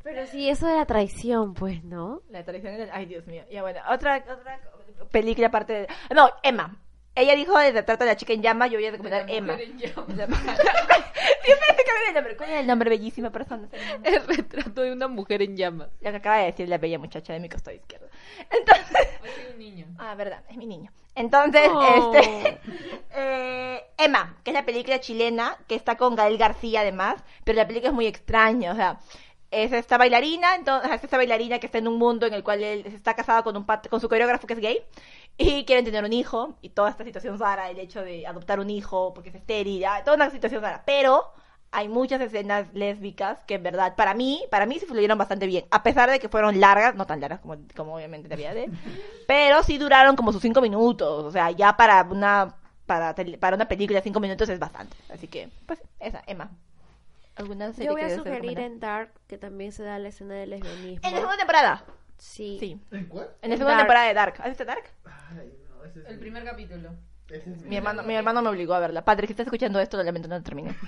[0.04, 2.22] Pero sí, eso de la traición, pues, ¿no?
[2.30, 2.90] La tradición del...
[2.94, 3.44] Ay, Dios mío.
[3.52, 4.60] Ya bueno, otra, otra
[5.12, 5.88] película aparte de...
[6.16, 6.78] No, Emma.
[7.20, 9.58] Ella dijo de trata de la chica en llama, yo voy a recomendar Emma.
[9.88, 9.88] Siempre
[11.76, 12.38] se cambia el nombre.
[12.38, 12.90] ¿Cuál es el nombre?
[12.90, 13.68] Bellísima persona.
[14.04, 15.90] El retrato de una mujer en llamas.
[16.02, 18.08] Lo que acaba de decir la bella muchacha de mi costado izquierdo.
[18.52, 19.08] Entonces...
[19.52, 19.86] un niño.
[20.00, 20.92] Ah, verdad, es mi niño.
[21.16, 22.14] Entonces, Oh.
[22.14, 22.60] este...
[23.16, 27.68] eh, Emma, que es la película chilena, que está con Gael García además, pero la
[27.68, 29.00] película es muy extraña, o sea...
[29.50, 32.62] Es esta bailarina, entonces es esta bailarina que está en un mundo en el cual
[32.62, 34.82] él está casado con un pat- con su coreógrafo que es gay
[35.58, 38.70] y quieren tener un hijo y toda esta situación rara, el hecho de adoptar un
[38.70, 41.32] hijo porque es estéril, ah, toda una situación rara, pero
[41.72, 45.66] hay muchas escenas lésbicas que en verdad para mí, para mí se fluyeron bastante bien,
[45.70, 48.72] a pesar de que fueron largas, no tan largas como, como obviamente vida de,
[49.28, 53.68] pero sí duraron como sus cinco minutos, o sea, ya para una para, para una
[53.68, 56.50] película cinco minutos es bastante, así que pues esa, Emma.
[57.36, 60.50] ¿Alguna serie Yo voy a sugerir en Dark, que también se da la escena del
[60.50, 61.08] lesbianismo.
[61.08, 61.86] En la segunda temporada.
[62.18, 62.58] Sí.
[62.60, 62.82] Sí.
[62.92, 63.30] ¿En cuál?
[63.42, 63.82] En la segunda Dark.
[63.86, 64.36] temporada de Dark.
[64.40, 64.84] ¿Has visto Dark?
[65.06, 66.90] Ay, no, ese es El primer capítulo.
[67.30, 69.04] ese es Mi hermano, mi hermano me obligó a verla.
[69.06, 70.76] Padre, si estás escuchando esto, lo lamento, no terminé.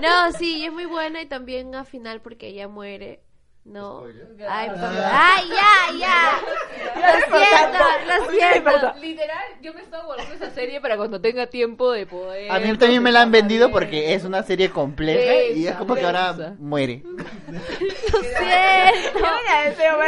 [0.00, 3.20] No, sí, es muy buena y también al final porque ella muere.
[3.64, 3.98] No.
[3.98, 4.46] Spoiler.
[4.48, 6.40] Ay, por- ay, ya, ya.
[6.94, 8.94] Lo siento, lo siento.
[9.00, 12.50] Literal, yo me estaba guardando esa serie para cuando tenga tiempo de poder.
[12.50, 15.94] A mí también me la han vendido porque es una serie compleja y es como
[15.94, 17.02] que ahora muere.
[17.48, 19.28] Lo siento.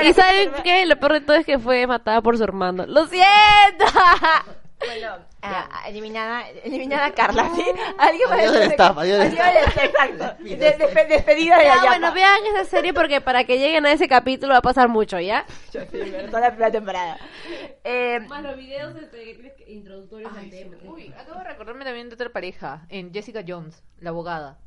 [0.05, 0.87] ¿Y saben qué?
[0.87, 2.87] Lo peor de todo es que fue matada por su hermano.
[2.87, 3.85] ¡Lo siento!
[4.85, 7.62] Bueno, ah, eliminada, eliminada Carla, ¿sí?
[7.99, 10.37] Alguien Adiós del staff, adiós del staff, exacto.
[10.45, 14.09] De- de- despedida de la bueno, vean esa serie porque para que lleguen a ese
[14.09, 15.45] capítulo va a pasar mucho, ¿ya?
[15.70, 17.18] Sí, pero toda la primera temporada.
[17.85, 18.95] Eh, Más los videos
[19.66, 20.76] introductorios al tema.
[20.85, 24.59] Uy, acabo de recordarme también de otra pareja, en Jessica Jones, la abogada.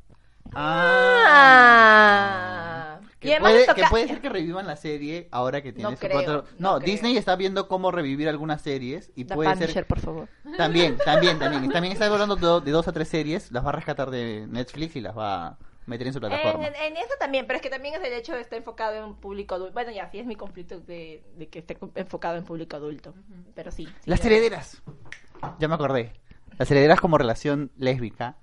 [1.74, 3.00] Ah.
[3.20, 5.88] Y Que además puede, toca- que puede ser que revivan la serie ahora que tiene
[5.88, 6.92] No su creo, cuatro- no No, creo.
[6.92, 10.28] Disney está viendo cómo revivir algunas series y The puede Punisher, ser por favor.
[10.58, 14.10] también, también, también, también está hablando de, dos a tres series, las va a rescatar
[14.10, 16.66] de Netflix y las va a meter en su plataforma.
[16.66, 19.04] en- en eso también, pero es que también es el hecho de estar enfocado en
[19.04, 19.72] un público adulto.
[19.72, 23.14] Bueno, ya, sí es mi conflicto de, de que esté enfocado en público adulto.
[23.54, 23.86] Pero sí.
[23.86, 24.82] sí, Las herederas.
[25.58, 26.12] Ya me acordé.
[26.58, 28.36] Las herederas como relación lésbica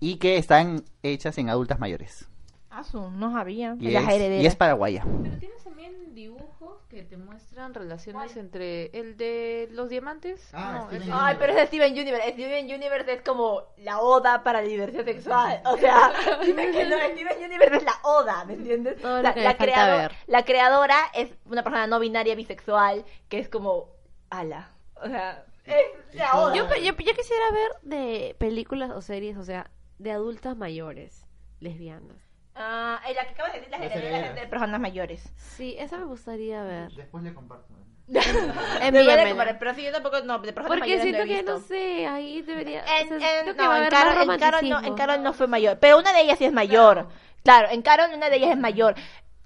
[0.00, 2.28] y que están hechas en adultas mayores.
[2.70, 3.76] Ah, no sabía.
[3.80, 5.04] Y, Las es, y es paraguaya.
[5.22, 10.48] Pero tienes también dibujos que te muestran relaciones entre el de los diamantes.
[10.52, 12.32] Ah, No, Ay, pero es de Steven Universe.
[12.32, 15.60] Steven Universe es como la oda para la diversión sexual.
[15.64, 16.12] O sea,
[16.46, 19.00] dime que no, Steven Universe es la oda, ¿me entiendes?
[19.00, 20.12] Todo la, que la me falta creado- ver.
[20.28, 23.88] la creadora es una persona no binaria bisexual que es como
[24.30, 24.70] ala.
[25.02, 26.54] O sea, es la oda.
[26.54, 29.68] Yo, yo, yo quisiera ver de películas o series, o sea,
[29.98, 31.26] de adultas mayores,
[31.60, 32.16] lesbianas.
[32.54, 34.40] Ah, en la que acabas de decir las Las herederas herederas.
[34.42, 35.32] de personas mayores.
[35.36, 36.90] Sí, esa me gustaría ver.
[36.92, 37.74] Después le comparto.
[38.80, 39.58] Envíamela.
[39.58, 41.52] Pero sí, yo tampoco, no, de personas Porque mayores siento no he que, visto.
[41.52, 42.82] no sé, ahí debería...
[43.00, 44.94] En, o sea, en- no, en Carol, más en, Carol no, en.
[44.94, 45.78] Carol no fue mayor.
[45.78, 47.08] Pero una de ellas sí es mayor.
[47.44, 48.94] Claro, en Carol una de ellas es mayor.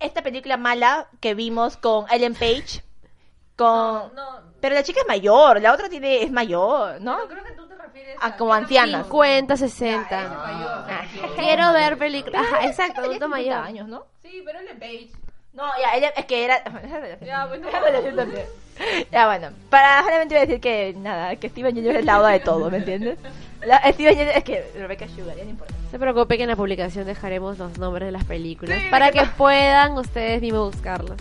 [0.00, 2.82] Esta película mala que vimos con Ellen Page.
[3.57, 4.14] Con...
[4.14, 7.18] No, Pero la chica es mayor, la otra tiene es mayor, ¿no?
[7.18, 9.03] no, creo que tú refieres Ah, como ancianas.
[9.07, 10.07] 50, Ah, 60.
[10.11, 11.03] Ah,
[11.37, 12.43] Quiero ver películas.
[12.47, 13.66] Ajá, exacto, adulto tiene 50 mayor.
[13.66, 14.07] años, ¿no?
[14.22, 15.11] Sí, pero Ellen Page.
[15.53, 16.62] No, ya, ella es que era...
[17.20, 17.68] Ya, bueno.
[17.70, 18.47] Yo también.
[19.11, 19.51] Ya, bueno.
[19.68, 22.70] Para solamente iba a decir que, nada, que Steven Junior es la oda de todo,
[22.70, 23.18] ¿me entiendes?
[23.66, 25.74] La, Steven Junior es que Rebecca Sugar, ya no importa.
[25.85, 29.22] No se preocupe que en la publicación dejaremos los nombres de las películas para que
[29.37, 31.18] puedan ustedes mismos buscarlas.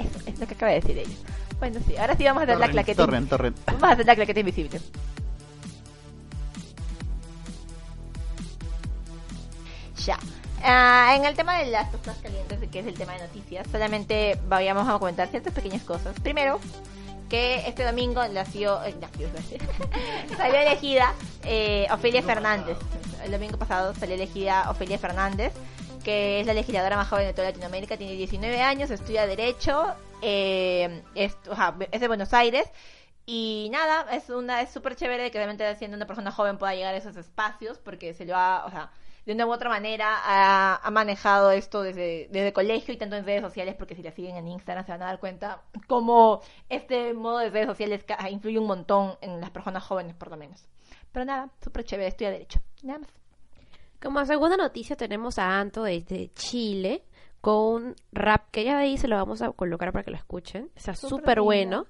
[0.00, 1.14] Eso es lo que acaba de decir ella.
[1.60, 3.04] Bueno, sí, ahora sí vamos a hacer la Torrent, claqueta.
[3.04, 3.56] torrent, torrent.
[3.66, 4.80] Vamos a hacer la claqueta invisible.
[10.04, 10.18] Ya.
[10.62, 14.38] Ah, en el tema de las tostas calientes, que es el tema de noticias, solamente
[14.48, 16.18] vayamos a comentar ciertas pequeñas cosas.
[16.20, 16.60] Primero,
[17.28, 19.28] que este domingo nació, eh, nació,
[20.36, 22.76] salió elegida eh, Ofelia Fernández.
[23.24, 25.52] El domingo pasado salió elegida Ofelia Fernández,
[26.04, 31.02] que es la legisladora más joven de toda Latinoamérica, tiene 19 años, estudia Derecho, eh,
[31.14, 32.68] es, o sea, es de Buenos Aires.
[33.26, 36.94] Y nada, es una es súper chévere que realmente siendo una persona joven pueda llegar
[36.94, 38.90] a esos espacios porque se lo ha, o sea,
[39.28, 43.26] de una u otra manera ha, ha manejado esto desde, desde colegio y tanto en
[43.26, 47.12] redes sociales porque si la siguen en Instagram se van a dar cuenta cómo este
[47.12, 50.66] modo de redes sociales influye un montón en las personas jóvenes por lo menos.
[51.12, 52.60] Pero nada, súper chévere, estudia Derecho.
[52.82, 53.10] Nada más.
[54.00, 57.04] Como segunda noticia tenemos a Anto desde Chile
[57.42, 60.16] con un rap que ya de ahí se lo vamos a colocar para que lo
[60.16, 60.70] escuchen.
[60.74, 61.84] Está Súper bueno.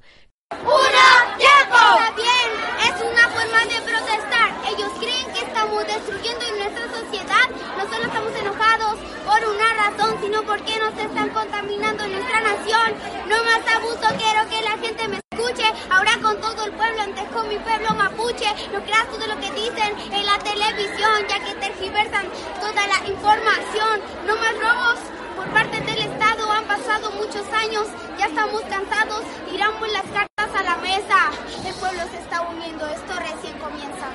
[0.50, 4.57] Está bien, es una forma de protestar.
[4.68, 7.48] Ellos creen que estamos destruyendo nuestra sociedad.
[7.78, 12.92] Nosotros estamos enojados por una razón, sino porque nos están contaminando nuestra nación.
[13.28, 15.64] No más abuso, quiero que la gente me escuche.
[15.88, 18.48] Ahora con todo el pueblo, antes con mi pueblo mapuche.
[18.72, 22.26] No creas todo lo que dicen en la televisión, ya que tergiversan
[22.60, 24.02] toda la información.
[24.26, 24.98] No más robos
[25.34, 25.87] por parte Estado,
[26.58, 27.86] han pasado muchos años,
[28.18, 31.30] ya estamos cansados, tiramos las cartas a la mesa.
[31.64, 34.08] El pueblo se está uniendo, esto recién comienza.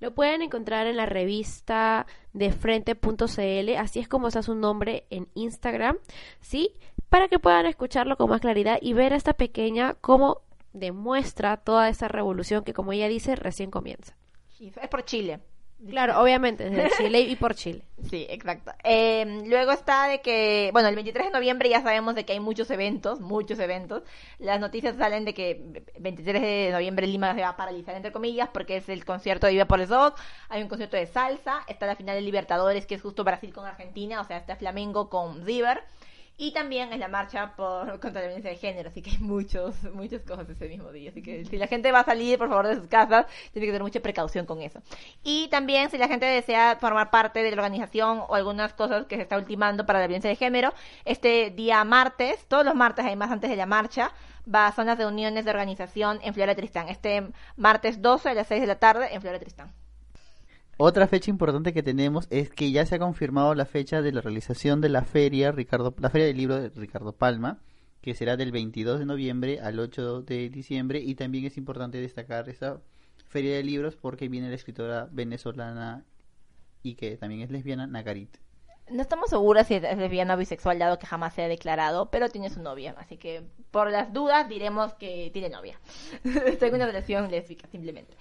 [0.00, 5.28] Lo pueden encontrar en la revista de frente.cl, así es como está su nombre en
[5.32, 5.96] Instagram,
[6.42, 6.74] ¿sí?
[7.08, 10.42] Para que puedan escucharlo con más claridad y ver a esta pequeña cómo
[10.74, 14.14] demuestra toda esa revolución que, como ella dice, recién comienza.
[14.60, 15.40] Es por Chile.
[15.88, 17.82] Claro, obviamente, desde Chile y por Chile.
[18.10, 18.70] Sí, exacto.
[18.84, 22.40] Eh, luego está de que, bueno, el 23 de noviembre ya sabemos de que hay
[22.40, 24.02] muchos eventos, muchos eventos.
[24.38, 28.50] Las noticias salen de que 23 de noviembre Lima se va a paralizar, entre comillas,
[28.52, 30.18] porque es el concierto de Viva por el Rock,
[30.50, 33.64] hay un concierto de salsa, está la final de Libertadores, que es justo Brasil con
[33.64, 35.82] Argentina, o sea, está Flamengo con River.
[36.36, 39.80] Y también es la marcha por contra la violencia de género, así que hay muchos,
[39.94, 41.10] muchas cosas ese mismo día.
[41.10, 43.72] Así que si la gente va a salir, por favor, de sus casas, tiene que
[43.72, 44.82] tener mucha precaución con eso.
[45.22, 49.14] Y también si la gente desea formar parte de la organización o algunas cosas que
[49.14, 50.74] se está ultimando para la violencia de género,
[51.04, 54.10] este día martes, todos los martes, además antes de la marcha,
[54.52, 56.88] va a zonas de reuniones de organización en Flora Tristán.
[56.88, 59.72] Este martes 12 a las 6 de la tarde en Flora Tristán.
[60.76, 64.20] Otra fecha importante que tenemos es que ya se ha confirmado la fecha de la
[64.20, 67.60] realización de la feria Ricardo, la feria del libro de Ricardo Palma,
[68.00, 72.48] que será del 22 de noviembre al 8 de diciembre y también es importante destacar
[72.48, 72.80] esa
[73.28, 76.04] feria de libros porque viene la escritora venezolana
[76.82, 78.36] y que también es lesbiana Nagarit.
[78.90, 82.28] No estamos seguras si es lesbiana o bisexual, dado que jamás se ha declarado, pero
[82.28, 82.94] tiene su novia.
[82.98, 85.80] Así que, por las dudas, diremos que tiene novia.
[86.60, 88.14] Tengo una relación lésbica, simplemente.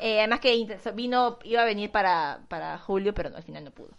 [0.00, 3.70] Eh, además que vino, iba a venir para, para julio, pero no, al final no
[3.70, 3.90] pudo.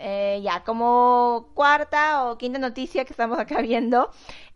[0.00, 4.10] Eh, ya, como cuarta o quinta noticia que estamos acá viendo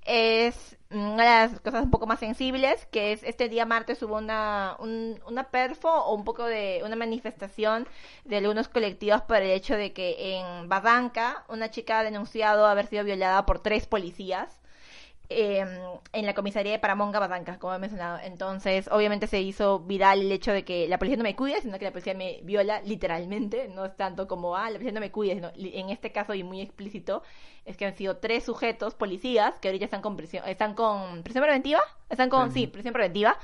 [0.04, 4.16] es una de las cosas un poco más sensibles, que es este día martes hubo
[4.18, 7.88] una, un- una perfo o un poco de una manifestación
[8.24, 12.86] de algunos colectivos por el hecho de que en Barranca una chica ha denunciado haber
[12.86, 14.60] sido violada por tres policías
[15.34, 15.66] eh,
[16.12, 18.18] en la comisaría de Paramonga, Barranca, como he mencionado.
[18.22, 21.78] Entonces, obviamente se hizo viral el hecho de que la policía no me cuida, sino
[21.78, 23.68] que la policía me viola literalmente.
[23.68, 26.42] No es tanto como, ah, la policía no me cuida, sino en este caso, y
[26.42, 27.22] muy explícito,
[27.64, 31.44] es que han sido tres sujetos, policías, que ahorita están con prisión, están con prisión
[31.44, 31.80] preventiva,
[32.10, 33.38] están con, sí, prisión preventiva,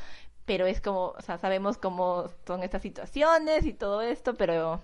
[0.44, 4.80] pero es como, o sea, sabemos cómo son estas situaciones y todo esto, pero,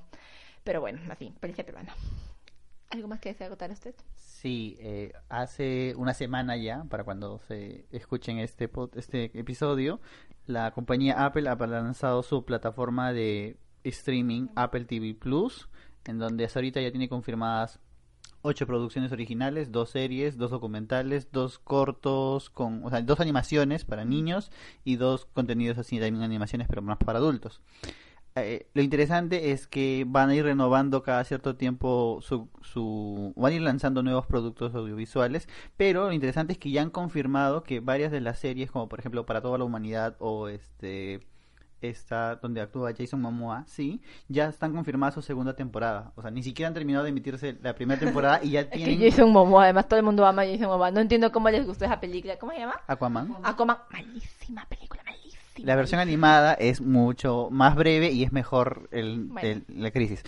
[0.63, 1.95] pero bueno, así, policía peruana.
[2.95, 3.93] ¿Algo más que desea agotar usted?
[4.15, 10.01] Sí, eh, hace una semana ya, para cuando se escuchen este, pod- este episodio,
[10.47, 15.69] la compañía Apple ha lanzado su plataforma de streaming Apple TV Plus,
[16.05, 17.81] en donde hasta ahorita ya tiene confirmadas
[18.43, 24.05] ocho producciones originales, dos series, dos documentales, dos cortos, con, o sea, dos animaciones para
[24.05, 24.53] niños
[24.85, 27.61] y dos contenidos así, también animaciones, pero más para adultos.
[28.37, 33.53] Eh, lo interesante es que van a ir renovando cada cierto tiempo su, su van
[33.53, 37.79] a ir lanzando nuevos productos audiovisuales pero lo interesante es que ya han confirmado que
[37.79, 41.21] varias de las series como por ejemplo para toda la humanidad o este
[41.81, 46.43] esta donde actúa Jason Momoa sí ya están confirmadas su segunda temporada o sea ni
[46.43, 49.63] siquiera han terminado de emitirse la primera temporada y ya Es que tienen Jason Momoa,
[49.63, 50.91] además todo el mundo ama a Jason Momoa.
[50.91, 52.37] No entiendo cómo les gustó esa película.
[52.37, 52.81] ¿Cómo se llama?
[52.89, 53.79] Aquaman Aquaman.
[53.93, 55.24] Malísima película, malísima.
[55.57, 59.49] La versión animada es mucho más breve y es mejor el, Bueno.
[59.49, 60.23] el- la crisis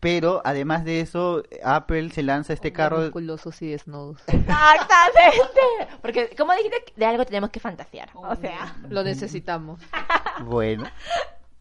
[0.00, 4.18] pero además de eso Apple se lanza este carro Musculosos y desnudos.
[4.26, 5.60] Exactamente.
[6.00, 8.10] Porque, como dijiste, de algo tenemos que fantasear.
[8.14, 9.80] O sea, Lo necesitamos.
[10.44, 10.84] Bueno,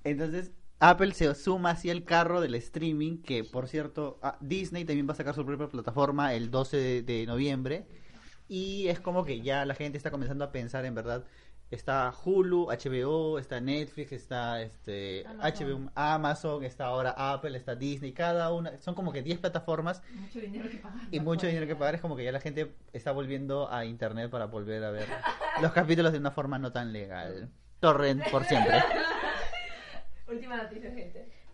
[0.04, 0.50] entonces
[0.80, 5.14] Apple se suma así al carro del streaming, que por cierto, ah, Disney también va
[5.14, 7.86] a sacar su propia plataforma el 12 de, de noviembre.
[8.48, 11.26] Y es como que ya la gente está comenzando a pensar en verdad.
[11.72, 18.52] Está Hulu, HBO, está Netflix, está este HBO, Amazon, está ahora Apple, está Disney, cada
[18.52, 20.04] una, son como que 10 plataformas
[21.12, 24.30] y mucho dinero que pagar, es como que ya la gente está volviendo a internet
[24.30, 25.08] para volver a ver
[25.62, 27.50] los capítulos de una forma no tan legal.
[27.80, 28.78] Torrent por siempre.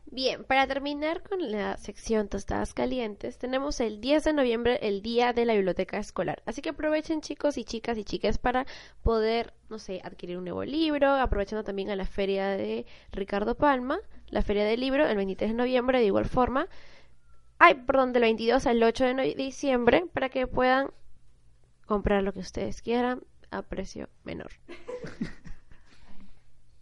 [0.09, 5.33] Bien, para terminar con la sección Tostadas Calientes, tenemos el 10 de noviembre, el día
[5.33, 6.41] de la biblioteca escolar.
[6.45, 8.65] Así que aprovechen chicos y chicas y chicas para
[9.03, 13.99] poder, no sé, adquirir un nuevo libro, aprovechando también a la feria de Ricardo Palma,
[14.29, 16.69] la feria del libro, el 23 de noviembre de igual forma.
[17.59, 20.89] Ay, perdón, del 22 al 8 de diciembre, para que puedan
[21.85, 23.23] comprar lo que ustedes quieran.
[23.49, 24.51] a precio menor.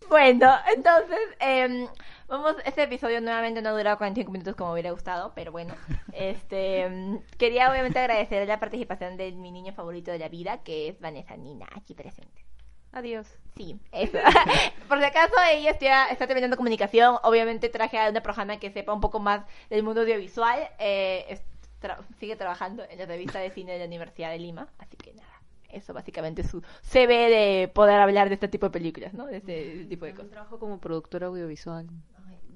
[0.07, 1.87] Bueno, entonces, em,
[2.27, 5.73] vamos, este episodio nuevamente no ha durado 45 minutos como hubiera gustado, pero bueno,
[6.13, 10.87] este, em, quería obviamente agradecer la participación de mi niño favorito de la vida, que
[10.89, 12.43] es Vanessa Nina, aquí presente.
[12.91, 13.27] Adiós.
[13.57, 14.17] Sí, eso.
[14.87, 18.93] Por si acaso ella está, está terminando comunicación, obviamente traje a una persona que sepa
[18.93, 21.39] un poco más del mundo audiovisual, eh,
[21.81, 25.13] tra- sigue trabajando en la revista de cine de la Universidad de Lima, así que
[25.13, 25.27] nada,
[25.69, 29.25] eso básicamente es su CV de poder hablar de este tipo de películas, ¿no?
[29.25, 30.31] De este tipo de Yo cosas.
[30.31, 31.87] trabajo como productora audiovisual.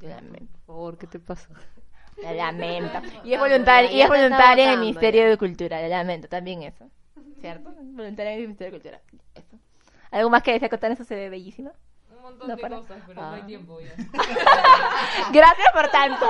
[0.08, 0.60] Lamento.
[0.66, 1.50] Por favor, ¿qué te pasa?
[2.22, 3.02] La lamento.
[3.24, 6.90] Y es voluntaria, y es voluntaria en el Ministerio de Cultura, la lamento, también eso.
[7.42, 7.72] ¿Cierto?
[7.76, 9.02] Voluntaria en el Ministerio de Cultura.
[9.36, 9.58] Eso.
[10.12, 11.72] ¿Algo más que decir contar eso se ve bellísima?
[12.16, 13.30] Un montón No, de para- cosas, pero Ah.
[13.30, 13.94] no hay tiempo ya.
[15.32, 16.26] Gracias por tanto.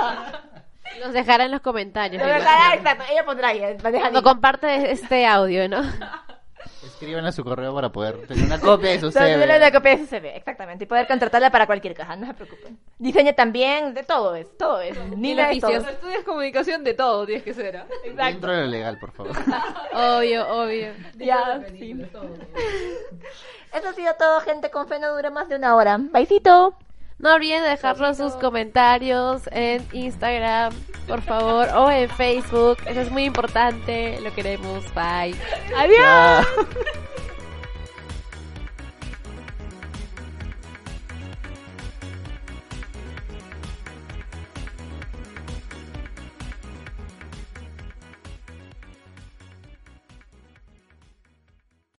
[1.00, 2.22] Nos dejará en los comentarios.
[2.22, 3.04] Lo dejará, exacto.
[3.10, 3.62] Ella pondrá ahí.
[3.80, 5.82] Cuando comparte este audio, ¿no?
[6.84, 9.72] Escriban a su correo para poder tener una copia de su tener una CV.
[9.72, 10.84] copia de su CV, exactamente.
[10.84, 12.78] Y poder contratarla para cualquier cosa, no se preocupen.
[12.98, 14.94] Diseña también, de todo es, todo es.
[14.94, 15.04] Todo.
[15.04, 15.86] oficios.
[15.86, 17.86] Estudias comunicación de todo, tienes que ser, ¿ah?
[18.04, 19.32] Dentro de lo legal, por favor.
[19.94, 20.92] Obvio, obvio.
[21.16, 21.92] Ya, sí.
[23.72, 24.70] Eso ha sido todo, gente.
[24.70, 25.98] Con fe no dura más de una hora.
[26.00, 26.76] Baisito.
[27.20, 30.72] No olviden dejarnos sus comentarios en Instagram,
[31.06, 32.78] por favor, o en Facebook.
[32.86, 34.18] Eso es muy importante.
[34.22, 34.84] Lo queremos.
[34.94, 35.36] Bye.
[35.76, 35.98] Adiós.
[35.98, 36.66] Chao.